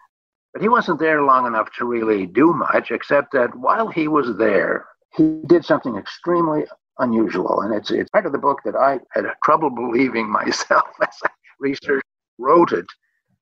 [0.51, 4.37] But he wasn't there long enough to really do much, except that while he was
[4.37, 6.65] there, he did something extremely
[6.99, 7.61] unusual.
[7.61, 11.29] And it's it's part of the book that I had trouble believing myself as I
[11.61, 12.03] researched,
[12.39, 12.87] wrote it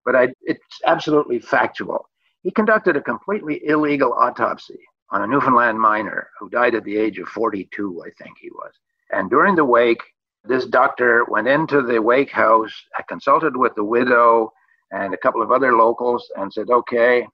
[0.06, 2.10] but I, it's absolutely factual.
[2.44, 4.80] He conducted a completely illegal autopsy
[5.12, 8.74] on a Newfoundland miner who died at the age of 42, I think he was.
[9.12, 10.02] And during the wake,
[10.44, 12.74] this doctor went into the wake house,
[13.08, 14.52] consulted with the widow
[14.92, 17.26] and a couple of other locals, and said, okay,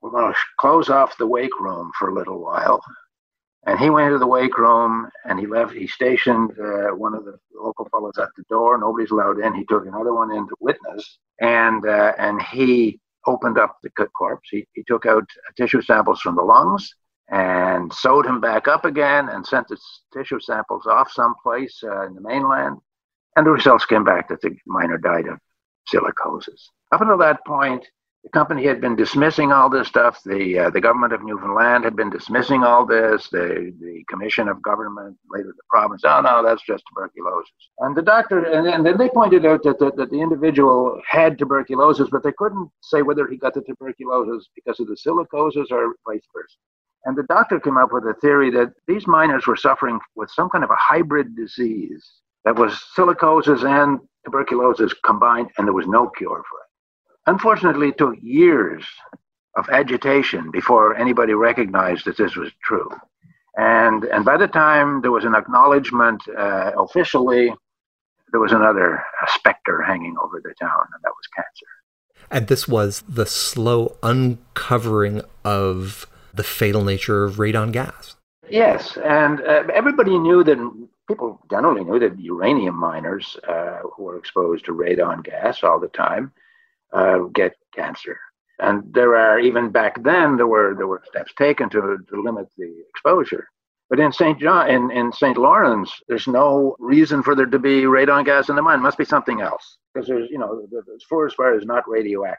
[0.00, 2.82] we're going to close off the wake room for a little while.
[3.66, 5.72] And he went into the wake room and he left.
[5.72, 8.76] He stationed uh, one of the local fellows at the door.
[8.76, 9.54] Nobody's allowed in.
[9.54, 14.48] He took another one in to witness, and uh, and he opened up the corpse.
[14.50, 15.24] He, he took out
[15.56, 16.94] tissue samples from the lungs
[17.28, 19.78] and sewed him back up again and sent the
[20.12, 22.78] tissue samples off someplace uh, in the mainland.
[23.36, 25.38] And the results came back that the miner died of
[25.92, 26.68] silicosis.
[26.92, 27.84] Up until that point,
[28.24, 30.22] the company had been dismissing all this stuff.
[30.24, 33.28] The uh, the government of Newfoundland had been dismissing all this.
[33.28, 36.02] The the commission of government, later the province.
[36.04, 37.52] Oh no, that's just tuberculosis.
[37.80, 41.00] And the doctor, and then, and then they pointed out that the, that the individual
[41.06, 45.70] had tuberculosis, but they couldn't say whether he got the tuberculosis because of the silicosis
[45.70, 46.56] or vice versa.
[47.04, 50.48] And the doctor came up with a theory that these miners were suffering with some
[50.48, 52.10] kind of a hybrid disease
[52.46, 56.63] that was silicosis and tuberculosis combined, and there was no cure for it.
[57.26, 58.84] Unfortunately, it took years
[59.56, 62.90] of agitation before anybody recognized that this was true.
[63.56, 67.54] And, and by the time there was an acknowledgement uh, officially,
[68.32, 71.66] there was another specter hanging over the town, and that was cancer.
[72.30, 78.16] And this was the slow uncovering of the fatal nature of radon gas.
[78.50, 80.58] Yes, and uh, everybody knew that
[81.06, 85.88] people generally knew that uranium miners uh, who were exposed to radon gas all the
[85.88, 86.32] time
[86.94, 88.18] uh, get cancer.
[88.60, 92.46] And there are even back then there were there were steps taken to, to limit
[92.56, 93.48] the exposure.
[93.90, 94.40] But in St.
[94.40, 95.36] John in, in St.
[95.36, 98.78] Lawrence, there's no reason for there to be radon gas in the mine.
[98.78, 99.78] It must be something else.
[99.92, 102.38] Because there's, you know, the, the forest fire is not radioactive.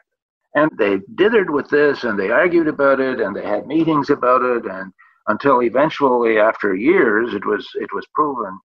[0.54, 4.42] And they dithered with this and they argued about it and they had meetings about
[4.42, 4.92] it and
[5.28, 8.58] until eventually after years it was it was proven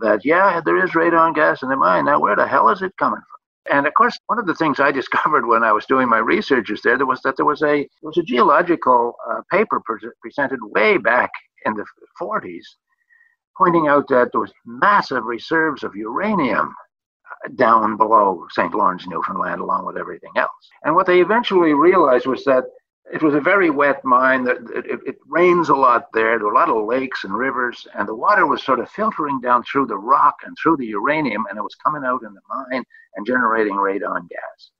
[0.00, 2.06] that yeah, there is radon gas in the mine.
[2.06, 3.43] Now where the hell is it coming from?
[3.70, 6.80] And of course, one of the things I discovered when I was doing my researches
[6.82, 10.60] there, there was that there was a there was a geological uh, paper pre- presented
[10.62, 11.30] way back
[11.64, 11.84] in the
[12.20, 12.64] 40s,
[13.56, 18.74] pointing out that there was massive reserves of uranium uh, down below St.
[18.74, 20.50] Lawrence, Newfoundland, along with everything else.
[20.84, 22.64] And what they eventually realized was that
[23.12, 24.46] it was a very wet mine.
[24.48, 26.38] It, it, rains a lot there.
[26.38, 29.40] There were a lot of lakes and rivers, and the water was sort of filtering
[29.40, 32.40] down through the rock and through the uranium, and it was coming out in the
[32.48, 32.84] mine
[33.16, 34.70] and generating radon gas.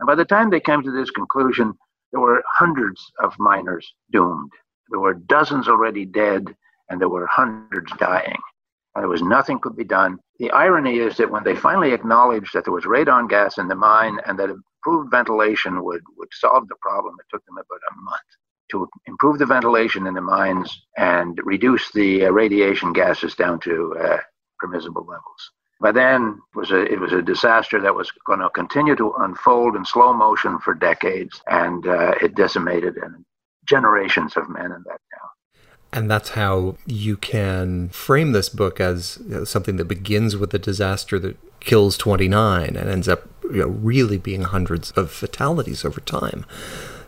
[0.00, 1.74] And by the time they came to this conclusion,
[2.12, 4.52] there were hundreds of miners doomed.
[4.90, 6.54] There were dozens already dead,
[6.88, 8.38] and there were hundreds dying.
[8.94, 10.18] And there was nothing could be done.
[10.38, 13.74] The irony is that when they finally acknowledged that there was radon gas in the
[13.74, 14.50] mine and that
[14.86, 17.14] improved ventilation would, would solve the problem.
[17.18, 18.20] It took them about a month
[18.70, 23.96] to improve the ventilation in the mines and reduce the uh, radiation gases down to
[23.98, 24.18] uh,
[24.58, 25.50] permissible levels.
[25.80, 29.12] By then it was a it was a disaster that was going to continue to
[29.18, 33.24] unfold in slow motion for decades, and uh, it decimated and
[33.68, 35.30] generations of men in that town.
[35.92, 41.18] And that's how you can frame this book as something that begins with a disaster
[41.18, 46.44] that kills 29 and ends up you know, really being hundreds of fatalities over time.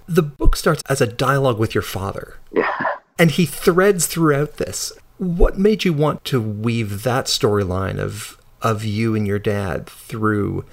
[0.07, 2.39] The book starts as a dialogue with your father.
[2.53, 2.71] Yeah.
[3.19, 4.93] And he threads throughout this.
[5.19, 10.65] What made you want to weave that storyline of of you and your dad through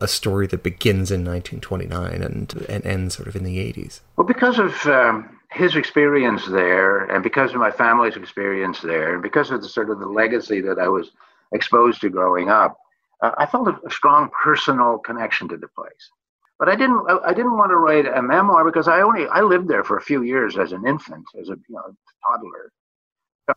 [0.00, 4.00] a story that begins in 1929 and and ends sort of in the 80s?
[4.16, 9.22] Well, because of um, his experience there, and because of my family's experience there, and
[9.22, 11.10] because of the sort of the legacy that I was
[11.52, 12.76] exposed to growing up,
[13.24, 16.10] uh, I felt a, a, strong personal connection to the place.
[16.58, 17.02] But I didn't.
[17.08, 19.96] I, I didn't want to write a memoir because I only I lived there for
[19.96, 22.70] a few years as an infant, as a you know toddler.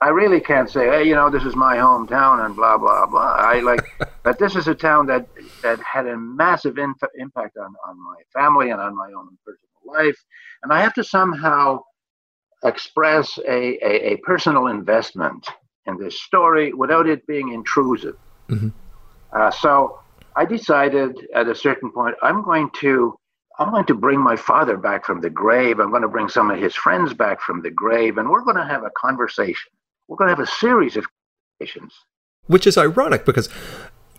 [0.01, 3.35] I really can't say, hey, you know, this is my hometown and blah blah blah.
[3.37, 3.85] I like,
[4.23, 5.27] but this is a town that
[5.61, 9.81] that had a massive in, impact on on my family and on my own personal
[9.85, 10.17] life,
[10.63, 11.81] and I have to somehow
[12.63, 15.45] express a a, a personal investment
[15.85, 18.17] in this story without it being intrusive.
[18.49, 18.69] Mm-hmm.
[19.37, 19.99] Uh, so
[20.35, 23.15] I decided at a certain point, I'm going to
[23.59, 25.79] I'm going to bring my father back from the grave.
[25.79, 28.57] I'm going to bring some of his friends back from the grave, and we're going
[28.57, 29.71] to have a conversation.
[30.07, 31.05] We're going to have a series of
[31.59, 31.93] conversations.
[32.45, 33.49] Which is ironic because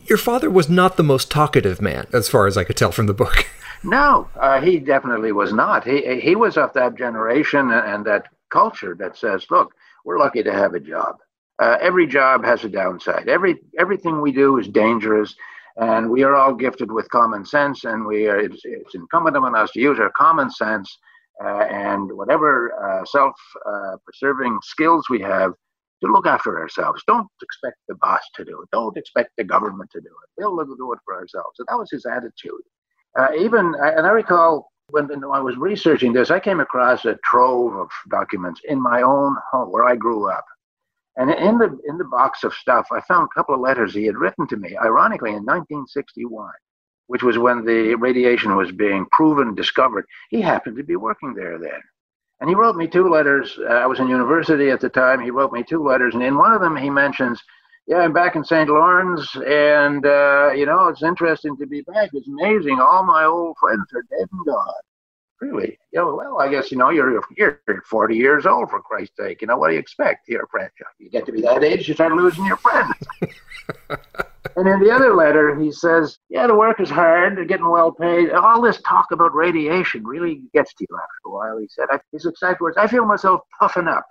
[0.06, 3.06] your father was not the most talkative man, as far as I could tell from
[3.06, 3.46] the book.
[3.84, 5.84] no, uh, he definitely was not.
[5.84, 9.72] He he was of that generation and that culture that says, "Look,
[10.04, 11.16] we're lucky to have a job.
[11.58, 13.28] Uh, every job has a downside.
[13.28, 15.34] Every everything we do is dangerous."
[15.80, 19.54] And we are all gifted with common sense, and we are, it's, it's incumbent on
[19.54, 20.98] us to use our common sense
[21.42, 23.96] uh, and whatever uh, self uh,
[24.62, 25.52] skills we have
[26.02, 27.02] to look after ourselves.
[27.06, 28.68] Don't expect the boss to do it.
[28.72, 30.28] Don't expect the government to do it.
[30.36, 31.58] We'll do it for ourselves.
[31.58, 32.62] And that was his attitude.
[33.18, 37.74] Uh, even, and I recall when I was researching this, I came across a trove
[37.74, 40.44] of documents in my own home where I grew up.
[41.18, 44.06] And in the in the box of stuff, I found a couple of letters he
[44.06, 46.48] had written to me, ironically in 1961,
[47.08, 50.06] which was when the radiation was being proven discovered.
[50.30, 51.80] He happened to be working there then.
[52.40, 53.58] And he wrote me two letters.
[53.58, 55.20] Uh, I was in university at the time.
[55.20, 57.42] He wrote me two letters, and in one of them he mentions,
[57.88, 58.70] "Yeah, I'm back in St.
[58.70, 62.10] Lawrence, and uh, you know it's interesting to be back.
[62.12, 62.78] It's amazing.
[62.78, 64.87] All my old friends are dead and gone."
[65.40, 65.78] Really?
[65.92, 69.40] Know, well, I guess, you know, you're, you're 40 years old, for Christ's sake.
[69.40, 70.28] You know, what do you expect?
[70.28, 70.70] You're friend.
[70.98, 72.94] You get to be that age, you start losing your friends.
[74.56, 77.92] and in the other letter, he says, yeah, the work is hard, they're getting well
[77.92, 78.30] paid.
[78.30, 81.58] All this talk about radiation really gets to you after a while.
[81.58, 84.04] He said, his exact words, I feel myself puffing up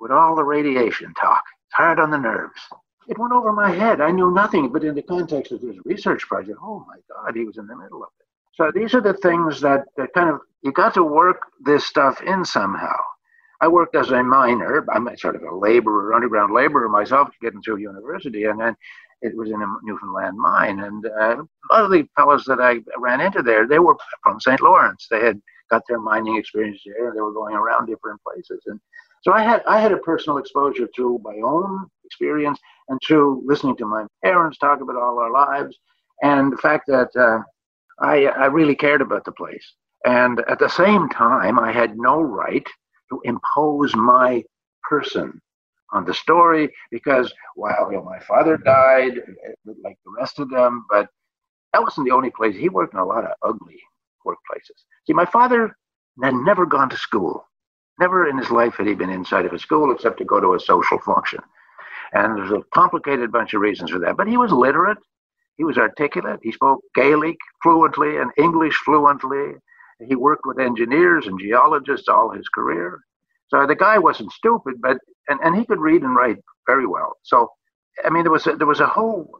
[0.00, 1.42] with all the radiation talk.
[1.68, 2.60] It's hard on the nerves.
[3.08, 4.00] It went over my head.
[4.00, 7.44] I knew nothing, but in the context of this research project, oh my God, he
[7.44, 8.21] was in the middle of it.
[8.54, 12.20] So these are the things that, that kind of you got to work this stuff
[12.22, 12.96] in somehow.
[13.60, 14.84] I worked as a miner.
[14.92, 18.76] I'm sort of a laborer, underground laborer myself, getting through university, and then
[19.22, 20.80] it was in a Newfoundland mine.
[20.80, 24.40] And uh, a lot of the fellows that I ran into there, they were from
[24.40, 24.60] St.
[24.60, 25.06] Lawrence.
[25.10, 27.12] They had got their mining experience there.
[27.14, 28.80] They were going around different places, and
[29.22, 33.76] so I had I had a personal exposure through my own experience and through listening
[33.76, 35.78] to my parents talk about all our lives,
[36.22, 37.38] and the fact that uh,
[38.00, 39.74] I, I really cared about the place.
[40.04, 42.66] And at the same time, I had no right
[43.10, 44.42] to impose my
[44.82, 45.40] person
[45.92, 49.20] on the story because while you know, my father died,
[49.84, 51.08] like the rest of them, but
[51.72, 52.56] that wasn't the only place.
[52.56, 53.80] He worked in a lot of ugly
[54.26, 54.82] workplaces.
[55.06, 55.76] See, my father
[56.22, 57.46] had never gone to school.
[58.00, 60.54] Never in his life had he been inside of a school except to go to
[60.54, 61.40] a social function.
[62.12, 64.16] And there's a complicated bunch of reasons for that.
[64.16, 64.98] But he was literate.
[65.56, 66.40] He was articulate.
[66.42, 69.54] He spoke Gaelic fluently and English fluently.
[70.06, 73.00] He worked with engineers and geologists all his career.
[73.48, 77.16] So the guy wasn't stupid, but and, and he could read and write very well.
[77.22, 77.50] So
[78.04, 79.30] I mean, there was a, there was a whole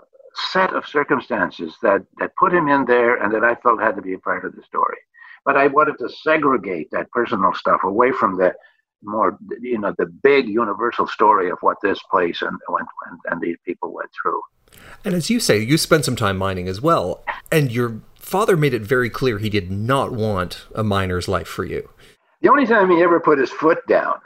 [0.52, 4.02] set of circumstances that that put him in there, and that I felt had to
[4.02, 4.98] be a part of the story.
[5.44, 8.54] But I wanted to segregate that personal stuff away from the
[9.02, 13.56] more, you know, the big universal story of what this place and and, and these
[13.64, 14.40] people went through.
[15.04, 18.74] And as you say, you spent some time mining as well, and your father made
[18.74, 21.90] it very clear he did not want a miner's life for you.
[22.40, 24.16] The only time he ever put his foot down,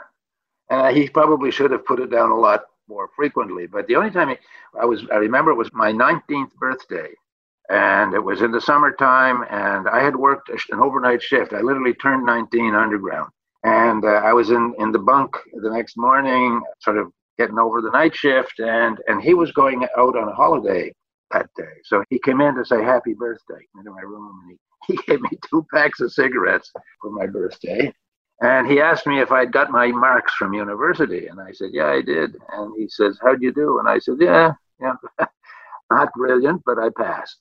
[0.71, 4.11] uh, he probably should have put it down a lot more frequently, but the only
[4.11, 4.37] time he,
[4.81, 7.09] I was, I remember it was my 19th birthday,
[7.69, 11.53] and it was in the summertime, and I had worked an overnight shift.
[11.53, 13.31] I literally turned 19 underground,
[13.65, 17.81] and uh, I was in in the bunk the next morning, sort of getting over
[17.81, 20.93] the night shift, and and he was going out on a holiday
[21.33, 21.65] that day.
[21.85, 25.21] So he came in to say happy birthday into my room and he, he gave
[25.21, 26.71] me two packs of cigarettes
[27.01, 27.93] for my birthday.
[28.43, 31.27] And he asked me if I'd got my marks from university.
[31.27, 32.37] And I said, Yeah, I did.
[32.53, 33.79] And he says, How'd you do?
[33.79, 34.95] And I said, Yeah, yeah.
[35.91, 37.39] Not brilliant, but I passed.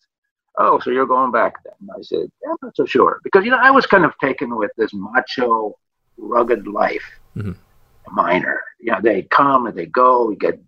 [0.57, 1.89] Oh, so you're going back then?
[1.93, 3.19] I said, Yeah, I'm not so sure.
[3.23, 5.73] Because, you know, I was kind of taken with this macho,
[6.17, 7.03] rugged life.
[7.35, 7.51] Mm-hmm.
[8.11, 8.61] Miner.
[8.79, 10.29] You know, they come and they go.
[10.29, 10.59] You get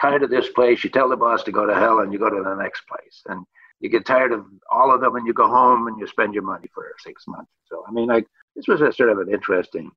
[0.00, 0.82] tired of this place.
[0.84, 3.22] You tell the boss to go to hell and you go to the next place.
[3.26, 3.44] And
[3.80, 6.42] you get tired of all of them and you go home and you spend your
[6.42, 7.50] money for six months.
[7.66, 9.90] So, I mean, like, this was a sort of an interesting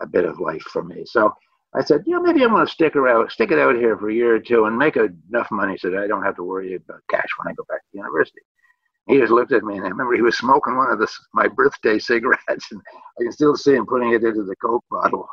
[0.00, 1.04] a bit of life for me.
[1.06, 1.32] So
[1.74, 4.14] I said, yeah, maybe I'm going to stick around, stick it out here for a
[4.14, 7.00] year or two and make enough money so that I don't have to worry about
[7.10, 8.40] cash when I go back to university.
[9.06, 11.46] He just looked at me, and I remember he was smoking one of the, my
[11.46, 12.80] birthday cigarettes, and
[13.20, 15.28] I can still see him putting it into the Coke bottle.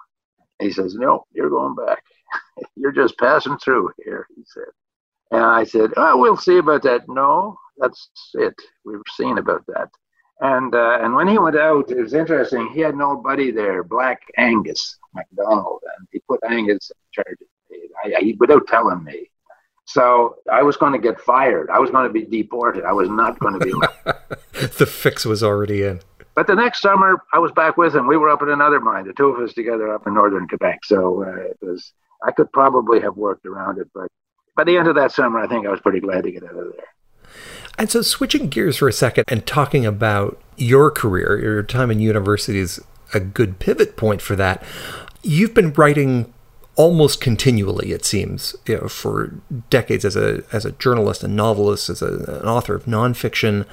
[0.62, 2.04] He says, "No, you're going back.
[2.76, 4.72] you're just passing through here," he said.
[5.32, 8.56] And I said, "Oh, we'll see about that." No, that's it.
[8.86, 9.90] We've seen about that.
[10.42, 12.70] And uh, and when he went out, it was interesting.
[12.74, 17.48] He had no buddy there, Black Angus McDonald, and he put Angus in charge of
[17.70, 19.30] me I, I, without telling me.
[19.86, 21.70] So I was going to get fired.
[21.70, 22.86] I was going to be deported.
[22.86, 23.72] I was not going to be
[24.78, 26.00] the fix was already in.
[26.34, 28.08] But the next summer, I was back with him.
[28.08, 30.86] We were up at another mine, the two of us together up in northern Quebec.
[30.86, 31.94] So uh, it was.
[32.24, 34.08] I could probably have worked around it, but
[34.56, 36.52] by the end of that summer, I think I was pretty glad to get out
[36.52, 37.34] of there.
[37.80, 42.00] And so, switching gears for a second and talking about your career, your time in
[42.00, 42.80] university is
[43.14, 44.64] a good pivot point for that.
[45.24, 46.32] You've been writing
[46.76, 49.34] almost continually, it seems, you know, for
[49.70, 53.66] decades as a as a journalist, a novelist, as a, an author of nonfiction.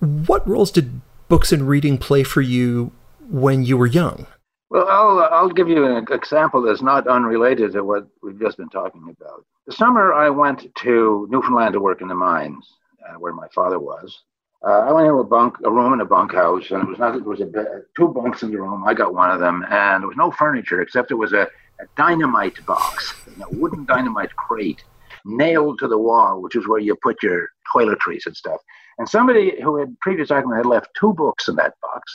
[0.00, 2.92] What roles did books and reading play for you
[3.28, 4.26] when you were young?
[4.68, 8.68] Well, I'll I'll give you an example that's not unrelated to what we've just been
[8.68, 9.44] talking about.
[9.66, 12.66] The summer I went to Newfoundland to work in the mines,
[13.08, 14.22] uh, where my father was.
[14.66, 17.20] Uh, I went into a bunk, a room in a bunkhouse, and it was nothing.
[17.20, 17.66] There was a bed,
[17.96, 18.84] two bunks in the room.
[18.84, 21.42] I got one of them, and there was no furniture except there was a,
[21.80, 24.82] a dynamite box, a wooden dynamite crate,
[25.24, 28.60] nailed to the wall, which is where you put your toiletries and stuff.
[28.98, 32.12] And somebody who had previous argument had left two books in that box.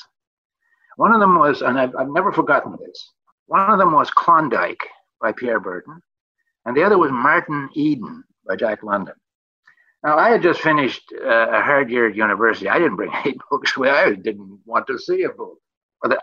[0.97, 3.11] One of them was, and I've, I've never forgotten this.
[3.47, 4.88] One of them was Klondike
[5.19, 6.01] by Pierre Berton,
[6.65, 9.15] and the other was Martin Eden by Jack London.
[10.03, 12.67] Now, I had just finished uh, a hard year at university.
[12.67, 15.57] I didn't bring any books with I didn't want to see a book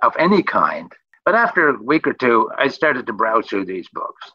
[0.02, 0.92] of any kind.
[1.24, 4.32] But after a week or two, I started to browse through these books.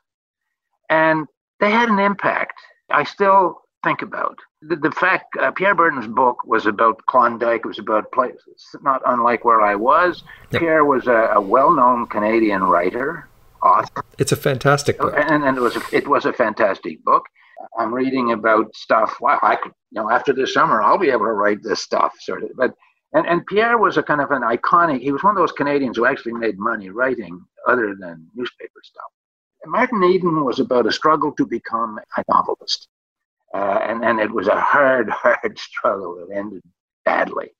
[0.89, 1.27] And
[1.59, 2.53] they had an impact.
[2.91, 7.61] I still think about the, the fact uh, Pierre Berton's book was about Klondike.
[7.65, 10.23] It was about places not unlike where I was.
[10.51, 10.61] Yep.
[10.61, 13.29] Pierre was a, a well-known Canadian writer,
[13.61, 14.03] author.
[14.17, 17.23] It's a fantastic book, and, and it was a, it was a fantastic book.
[17.79, 19.15] I'm reading about stuff.
[19.21, 22.13] Wow, I could, you know, after this summer, I'll be able to write this stuff,
[22.19, 22.49] sort of.
[22.55, 22.73] But
[23.13, 25.01] and and Pierre was a kind of an iconic.
[25.01, 29.11] He was one of those Canadians who actually made money writing other than newspaper stuff.
[29.65, 32.89] Martin Eden was about a struggle to become a novelist,
[33.53, 36.61] uh, and and it was a hard, hard struggle that ended
[37.05, 37.51] badly.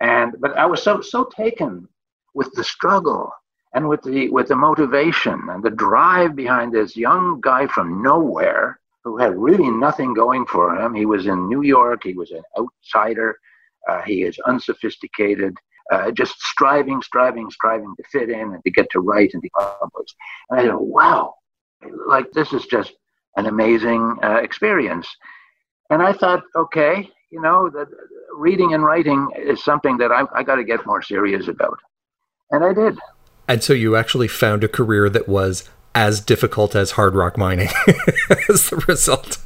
[0.00, 1.88] And but I was so so taken
[2.34, 3.32] with the struggle
[3.74, 8.80] and with the with the motivation and the drive behind this young guy from nowhere
[9.04, 10.94] who had really nothing going for him.
[10.94, 13.38] He was in New York, he was an outsider,
[13.88, 15.56] uh, he is unsophisticated,
[15.90, 19.50] uh, just striving, striving, striving to fit in and to get to write and be
[19.50, 20.14] published.
[20.50, 21.34] And I thought, wow,
[22.06, 22.92] like this is just
[23.36, 25.08] an amazing uh, experience.
[25.90, 27.88] And I thought, okay, you know, that
[28.34, 31.78] reading and writing is something that I, I got to get more serious about.
[32.50, 32.98] And I did.
[33.48, 37.68] And so you actually found a career that was as difficult as hard rock mining
[38.48, 39.38] as the result.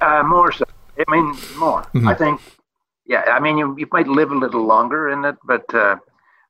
[0.00, 0.64] uh, more so.
[0.98, 1.26] I mean,
[1.56, 1.82] more.
[1.82, 2.08] Mm-hmm.
[2.08, 2.40] I think,
[3.06, 5.96] yeah, I mean, you, you might live a little longer in it, but uh,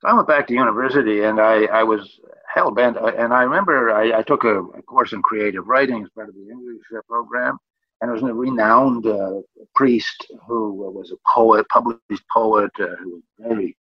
[0.05, 2.19] I went back to university and I, I was
[2.53, 2.97] hell bent.
[2.97, 6.35] And I remember I, I took a, a, course in creative writing as part of
[6.35, 7.59] the English program.
[8.03, 9.43] And it was a renowned uh,
[9.77, 13.77] priest who was a poet, published poet, uh, who was very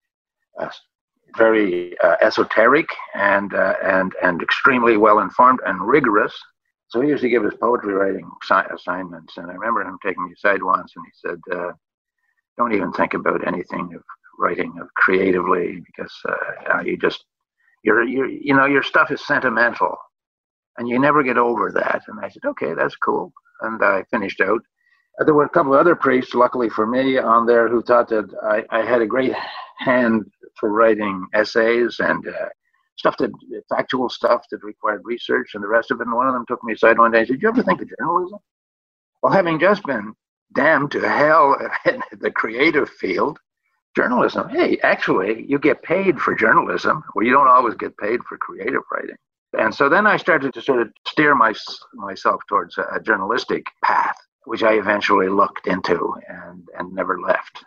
[0.59, 0.71] uh,
[1.37, 6.35] very uh, esoteric and uh, and and extremely well informed and rigorous.
[6.89, 8.31] So he used to give us poetry writing
[8.73, 11.73] assignments, and I remember him taking me aside once, and he said, uh,
[12.57, 14.03] "Don't even think about anything of
[14.39, 16.15] writing of creatively, because
[16.87, 17.23] you just
[17.83, 19.95] your your you know your stuff is sentimental,
[20.79, 23.31] and you never get over that." And I said, "Okay, that's cool,"
[23.63, 24.61] and I finished out.
[25.25, 28.29] There were a couple of other priests, luckily for me, on there who thought that
[28.43, 29.33] I, I had a great
[29.79, 30.25] hand
[30.61, 32.49] for writing essays and uh,
[32.99, 33.31] stuff that
[33.69, 36.07] factual stuff that required research and the rest of it.
[36.07, 37.81] And one of them took me aside one day and said, "Did you ever think
[37.81, 38.39] of journalism?"
[39.23, 40.15] Well, having just been
[40.55, 43.39] damned to hell in the creative field,
[43.97, 44.49] journalism.
[44.51, 48.83] Hey, actually, you get paid for journalism, where you don't always get paid for creative
[48.93, 49.17] writing.
[49.59, 51.55] And so then I started to sort of steer my,
[51.95, 57.65] myself towards a, a journalistic path, which I eventually looked into and, and never left.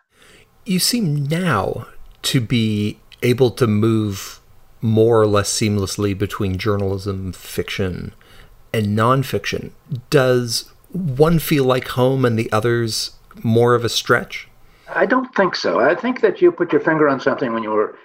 [0.65, 1.87] You seem now
[2.23, 4.39] to be able to move
[4.81, 8.13] more or less seamlessly between journalism, fiction,
[8.73, 9.71] and nonfiction.
[10.09, 13.11] Does one feel like home and the others
[13.43, 14.47] more of a stretch?
[14.87, 15.79] I don't think so.
[15.79, 17.97] I think that you put your finger on something when you were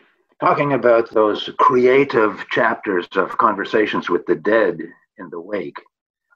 [0.45, 4.79] talking about those creative chapters of conversations with the dead
[5.17, 5.81] in the wake.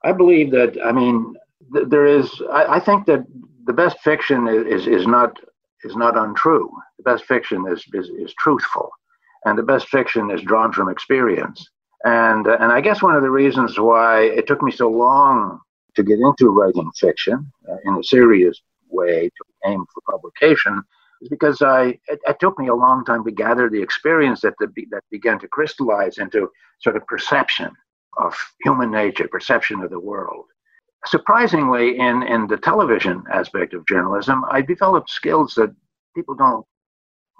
[0.02, 1.34] I believe that, I mean,
[1.74, 3.26] th- there is, I, I, think that
[3.66, 5.38] the best fiction is, is, not,
[5.84, 6.70] is not untrue.
[6.96, 8.88] The best fiction is, is, is truthful.
[9.44, 11.68] And the best fiction is drawn from experience.
[12.04, 15.60] And, uh, and I guess one of the reasons why it took me so long
[15.96, 20.82] to get into writing fiction uh, in a serious way to aim for publication
[21.20, 24.54] is because I it, it, took me a long time to gather the experience that
[24.58, 26.48] the, that began to crystallize into
[26.80, 27.70] sort of perception
[28.16, 30.44] of human nature, perception of the world.
[31.06, 35.74] Surprisingly, in in the television aspect of journalism, I developed skills that
[36.14, 36.66] people don't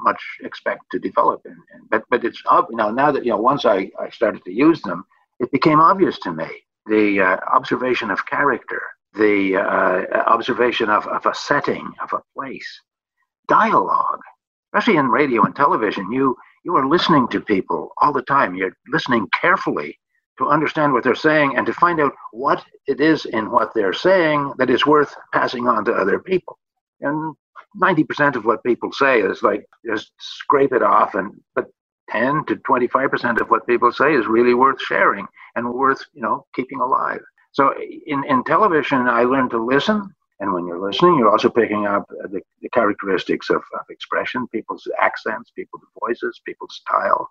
[0.00, 1.42] much expect to develop.
[1.90, 4.80] But but it's you know now that you know once I, I started to use
[4.82, 5.04] them,
[5.40, 6.48] it became obvious to me
[6.86, 8.80] the uh, observation of character,
[9.14, 12.80] the uh, observation of, of a setting, of a place,
[13.48, 14.20] dialogue,
[14.74, 16.12] especially in radio and television.
[16.12, 18.54] You you are listening to people all the time.
[18.56, 19.98] You're listening carefully
[20.38, 23.94] to understand what they're saying and to find out what it is in what they're
[23.94, 26.58] saying that is worth passing on to other people.
[27.00, 27.34] And
[27.82, 31.66] 90% of what people say is like just scrape it off and but
[32.10, 35.26] 10 to 25% of what people say is really worth sharing
[35.56, 37.20] and worth, you know, keeping alive.
[37.52, 37.74] So
[38.06, 40.14] in, in television, I learned to listen.
[40.40, 44.86] And when you're listening, you're also picking up the, the characteristics of, of expression, people's
[45.00, 47.30] accents, people's voices, people's style.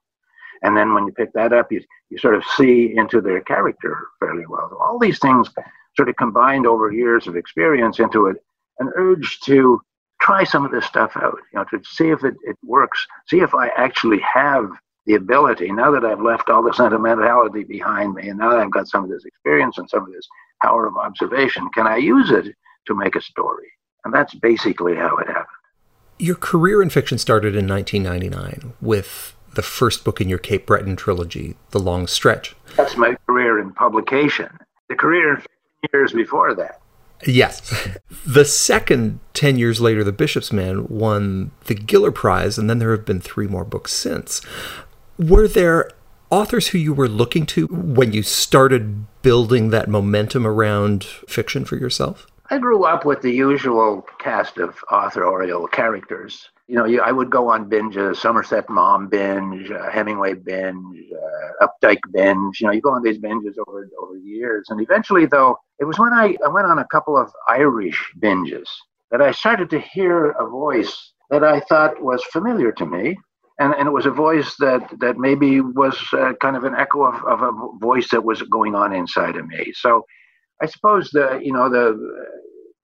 [0.64, 4.08] And then when you pick that up, you, you sort of see into their character
[4.20, 4.68] fairly well.
[4.70, 5.50] So all these things
[5.96, 8.34] sort of combined over years of experience into a,
[8.80, 9.82] an urge to
[10.20, 13.40] try some of this stuff out, you know, to see if it, it works, see
[13.40, 14.70] if I actually have
[15.06, 18.72] the ability, now that I've left all the sentimentality behind me and now that I've
[18.72, 20.28] got some of this experience and some of this
[20.62, 22.54] power of observation, can I use it
[22.88, 23.68] to make a story?
[24.04, 25.48] And that's basically how it happened.
[26.20, 30.96] Your career in fiction started in 1999 with the first book in your Cape Breton
[30.96, 32.56] trilogy, The Long Stretch.
[32.76, 34.50] That's my career in publication.
[34.90, 35.44] The career
[35.94, 36.80] years before that.
[37.26, 37.98] Yes.
[38.26, 42.92] The second, 10 years later, The Bishop's Man won the Giller Prize, and then there
[42.92, 44.42] have been three more books since.
[45.18, 45.90] Were there
[46.30, 51.76] authors who you were looking to when you started building that momentum around fiction for
[51.76, 52.28] yourself?
[52.50, 56.50] I grew up with the usual cast of authorial characters.
[56.68, 62.00] You know, I would go on binges, Somerset Maugham binge, uh, Hemingway binge, uh, Updike
[62.12, 62.62] binge.
[62.62, 66.00] You know, you go on these binges over over years, and eventually, though, it was
[66.00, 68.68] when I, I went on a couple of Irish binges
[69.12, 73.18] that I started to hear a voice that I thought was familiar to me,
[73.60, 77.04] and, and it was a voice that that maybe was uh, kind of an echo
[77.04, 79.74] of, of a voice that was going on inside of me.
[79.74, 80.06] So
[80.62, 82.24] I suppose the you know the uh,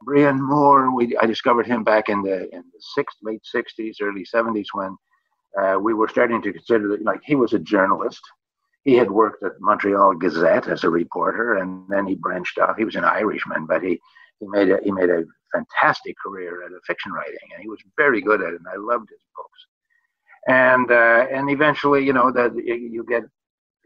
[0.03, 4.25] Brian Moore, we I discovered him back in the in the six, late '60s, early
[4.25, 4.95] '70s when
[5.59, 8.21] uh, we were starting to consider that like he was a journalist.
[8.83, 12.77] He had worked at Montreal Gazette as a reporter, and then he branched off.
[12.77, 13.99] He was an Irishman, but he
[14.39, 18.21] he made a he made a fantastic career at fiction writing, and he was very
[18.21, 18.59] good at it.
[18.59, 19.59] And I loved his books.
[20.47, 23.23] And uh, and eventually, you know, that you get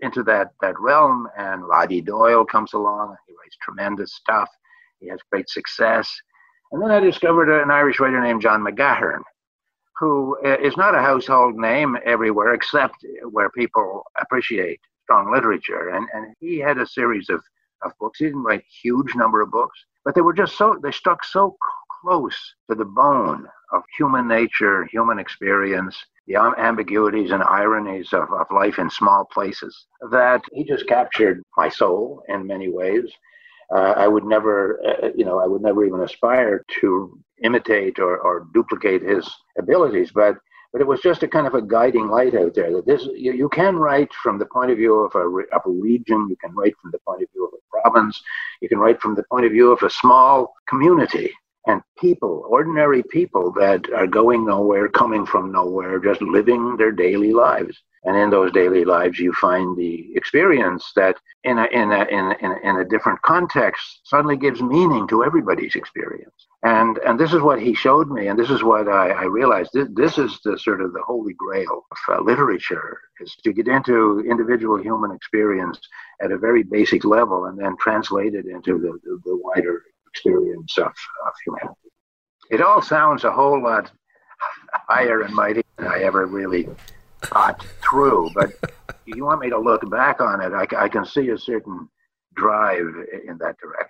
[0.01, 3.15] into that that realm, and Roddy Doyle comes along.
[3.27, 4.49] He writes tremendous stuff.
[4.99, 6.09] He has great success.
[6.71, 9.21] And then I discovered an Irish writer named John McGahern,
[9.99, 12.95] who uh, not a household name everywhere except
[13.31, 15.89] where people appreciate strong literature.
[15.89, 17.41] And, and he had a series of,
[17.83, 18.19] of books.
[18.19, 21.55] He didn't write huge number of books, but they were just so, they stuck so
[22.07, 25.95] close to the bone of human nature, human experience,
[26.25, 31.67] the ambiguities and ironies of, of life in small places that he just captured my
[31.67, 33.11] soul in many ways.
[33.75, 38.17] Uh, I would never, uh, you know, I would never even aspire to imitate or,
[38.19, 40.35] or duplicate his abilities, but
[40.73, 43.31] but it was just a kind of a guiding light out there that this you,
[43.33, 46.53] you can write from the point of view of a, of a region, you can
[46.53, 48.21] write from the point of view of a province,
[48.61, 51.31] you can write from the point of view of a small community
[51.67, 57.33] and people, ordinary people that are going nowhere, coming from nowhere, just living their daily
[57.33, 57.77] lives.
[58.05, 62.25] And in those daily lives, you find the experience that, in a, in a, in
[62.41, 66.47] a, in a different context, suddenly gives meaning to everybody's experience.
[66.63, 69.71] And and this is what he showed me, and this is what I, I realized.
[69.73, 73.67] This, this is the sort of the holy grail of uh, literature: is to get
[73.67, 75.79] into individual human experience
[76.21, 79.83] at a very basic level, and then translate it into the, the, the wider
[80.17, 81.79] experience of, of humanity.
[82.49, 83.91] It all sounds a whole lot
[84.71, 86.67] higher and mighty than I ever really
[87.21, 88.31] thought through.
[88.33, 91.37] But if you want me to look back on it, I, I can see a
[91.37, 91.89] certain
[92.35, 92.85] drive
[93.27, 93.89] in that direction.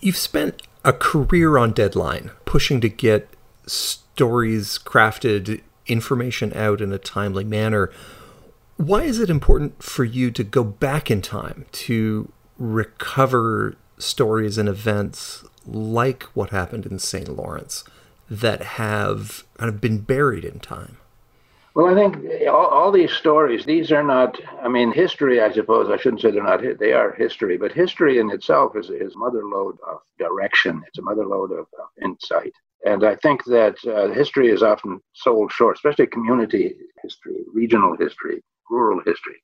[0.00, 3.28] You've spent a career on deadline, pushing to get
[3.66, 7.90] stories crafted, information out in a timely manner.
[8.76, 14.68] Why is it important for you to go back in time to recover stories and
[14.68, 17.28] events like what happened in St.
[17.28, 17.84] Lawrence
[18.30, 20.98] that have kind of been buried in time?
[21.74, 25.88] Well, I think all, all, these stories, these are not, I mean, history, I suppose,
[25.90, 29.46] I shouldn't say they're not, they are history, but history in itself is, is mother
[29.46, 30.82] lode of direction.
[30.86, 32.52] It's a mother lode of, of insight.
[32.84, 38.42] And I think that uh, history is often sold short, especially community history, regional history,
[38.68, 39.40] rural history.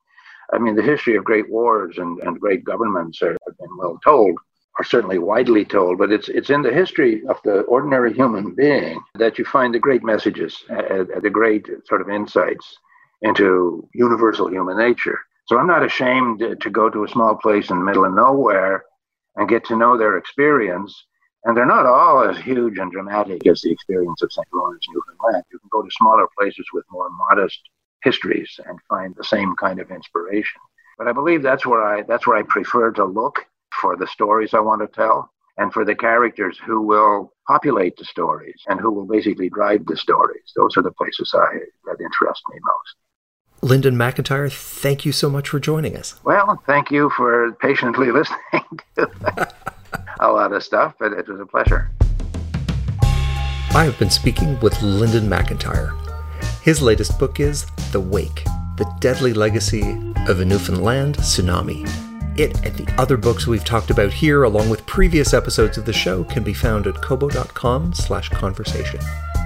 [0.53, 3.99] I mean, the history of great wars and, and great governments are, have been well
[4.05, 4.39] told,
[4.79, 9.01] are certainly widely told, but it's it's in the history of the ordinary human being
[9.15, 12.79] that you find the great messages, uh, the great sort of insights
[13.23, 15.19] into universal human nature.
[15.47, 18.85] So I'm not ashamed to go to a small place in the middle of nowhere
[19.37, 20.95] and get to know their experience.
[21.45, 24.47] And they're not all as huge and dramatic as the experience of St.
[24.53, 25.45] Lawrence, Newfoundland.
[25.51, 27.61] You can go to smaller places with more modest
[28.03, 30.61] histories and find the same kind of inspiration.
[30.99, 33.47] But I believe that's where I that's where I prefer to look
[33.81, 38.05] for the stories I want to tell and for the characters who will populate the
[38.05, 40.53] stories and who will basically drive the stories.
[40.57, 41.47] Those are the places I,
[41.87, 42.97] that interest me most.
[43.61, 46.15] Linden MacIntyre, thank you so much for joining us.
[46.23, 48.63] Well, thank you for patiently listening
[48.97, 49.53] to
[50.21, 51.91] a lot of stuff, but it was a pleasure.
[53.73, 55.93] I have been speaking with Linden MacIntyre.
[56.63, 58.45] His latest book is The Wake
[58.77, 59.83] The Deadly Legacy
[60.29, 62.08] of a Newfoundland Tsunami.
[62.39, 65.93] It and the other books we've talked about here, along with previous episodes of the
[65.93, 69.01] show, can be found at kobo.com slash conversation.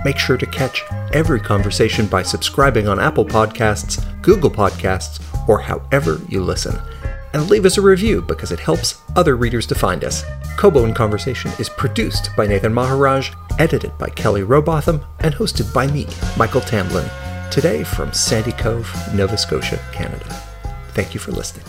[0.05, 0.83] Make sure to catch
[1.13, 6.79] every conversation by subscribing on Apple Podcasts, Google Podcasts, or however you listen.
[7.33, 10.25] And leave us a review because it helps other readers to find us.
[10.59, 15.87] Kobo in Conversation is produced by Nathan Maharaj, edited by Kelly Robotham, and hosted by
[15.87, 17.09] me, Michael Tamblyn,
[17.51, 20.27] today from Sandy Cove, Nova Scotia, Canada.
[20.89, 21.65] Thank you for listening.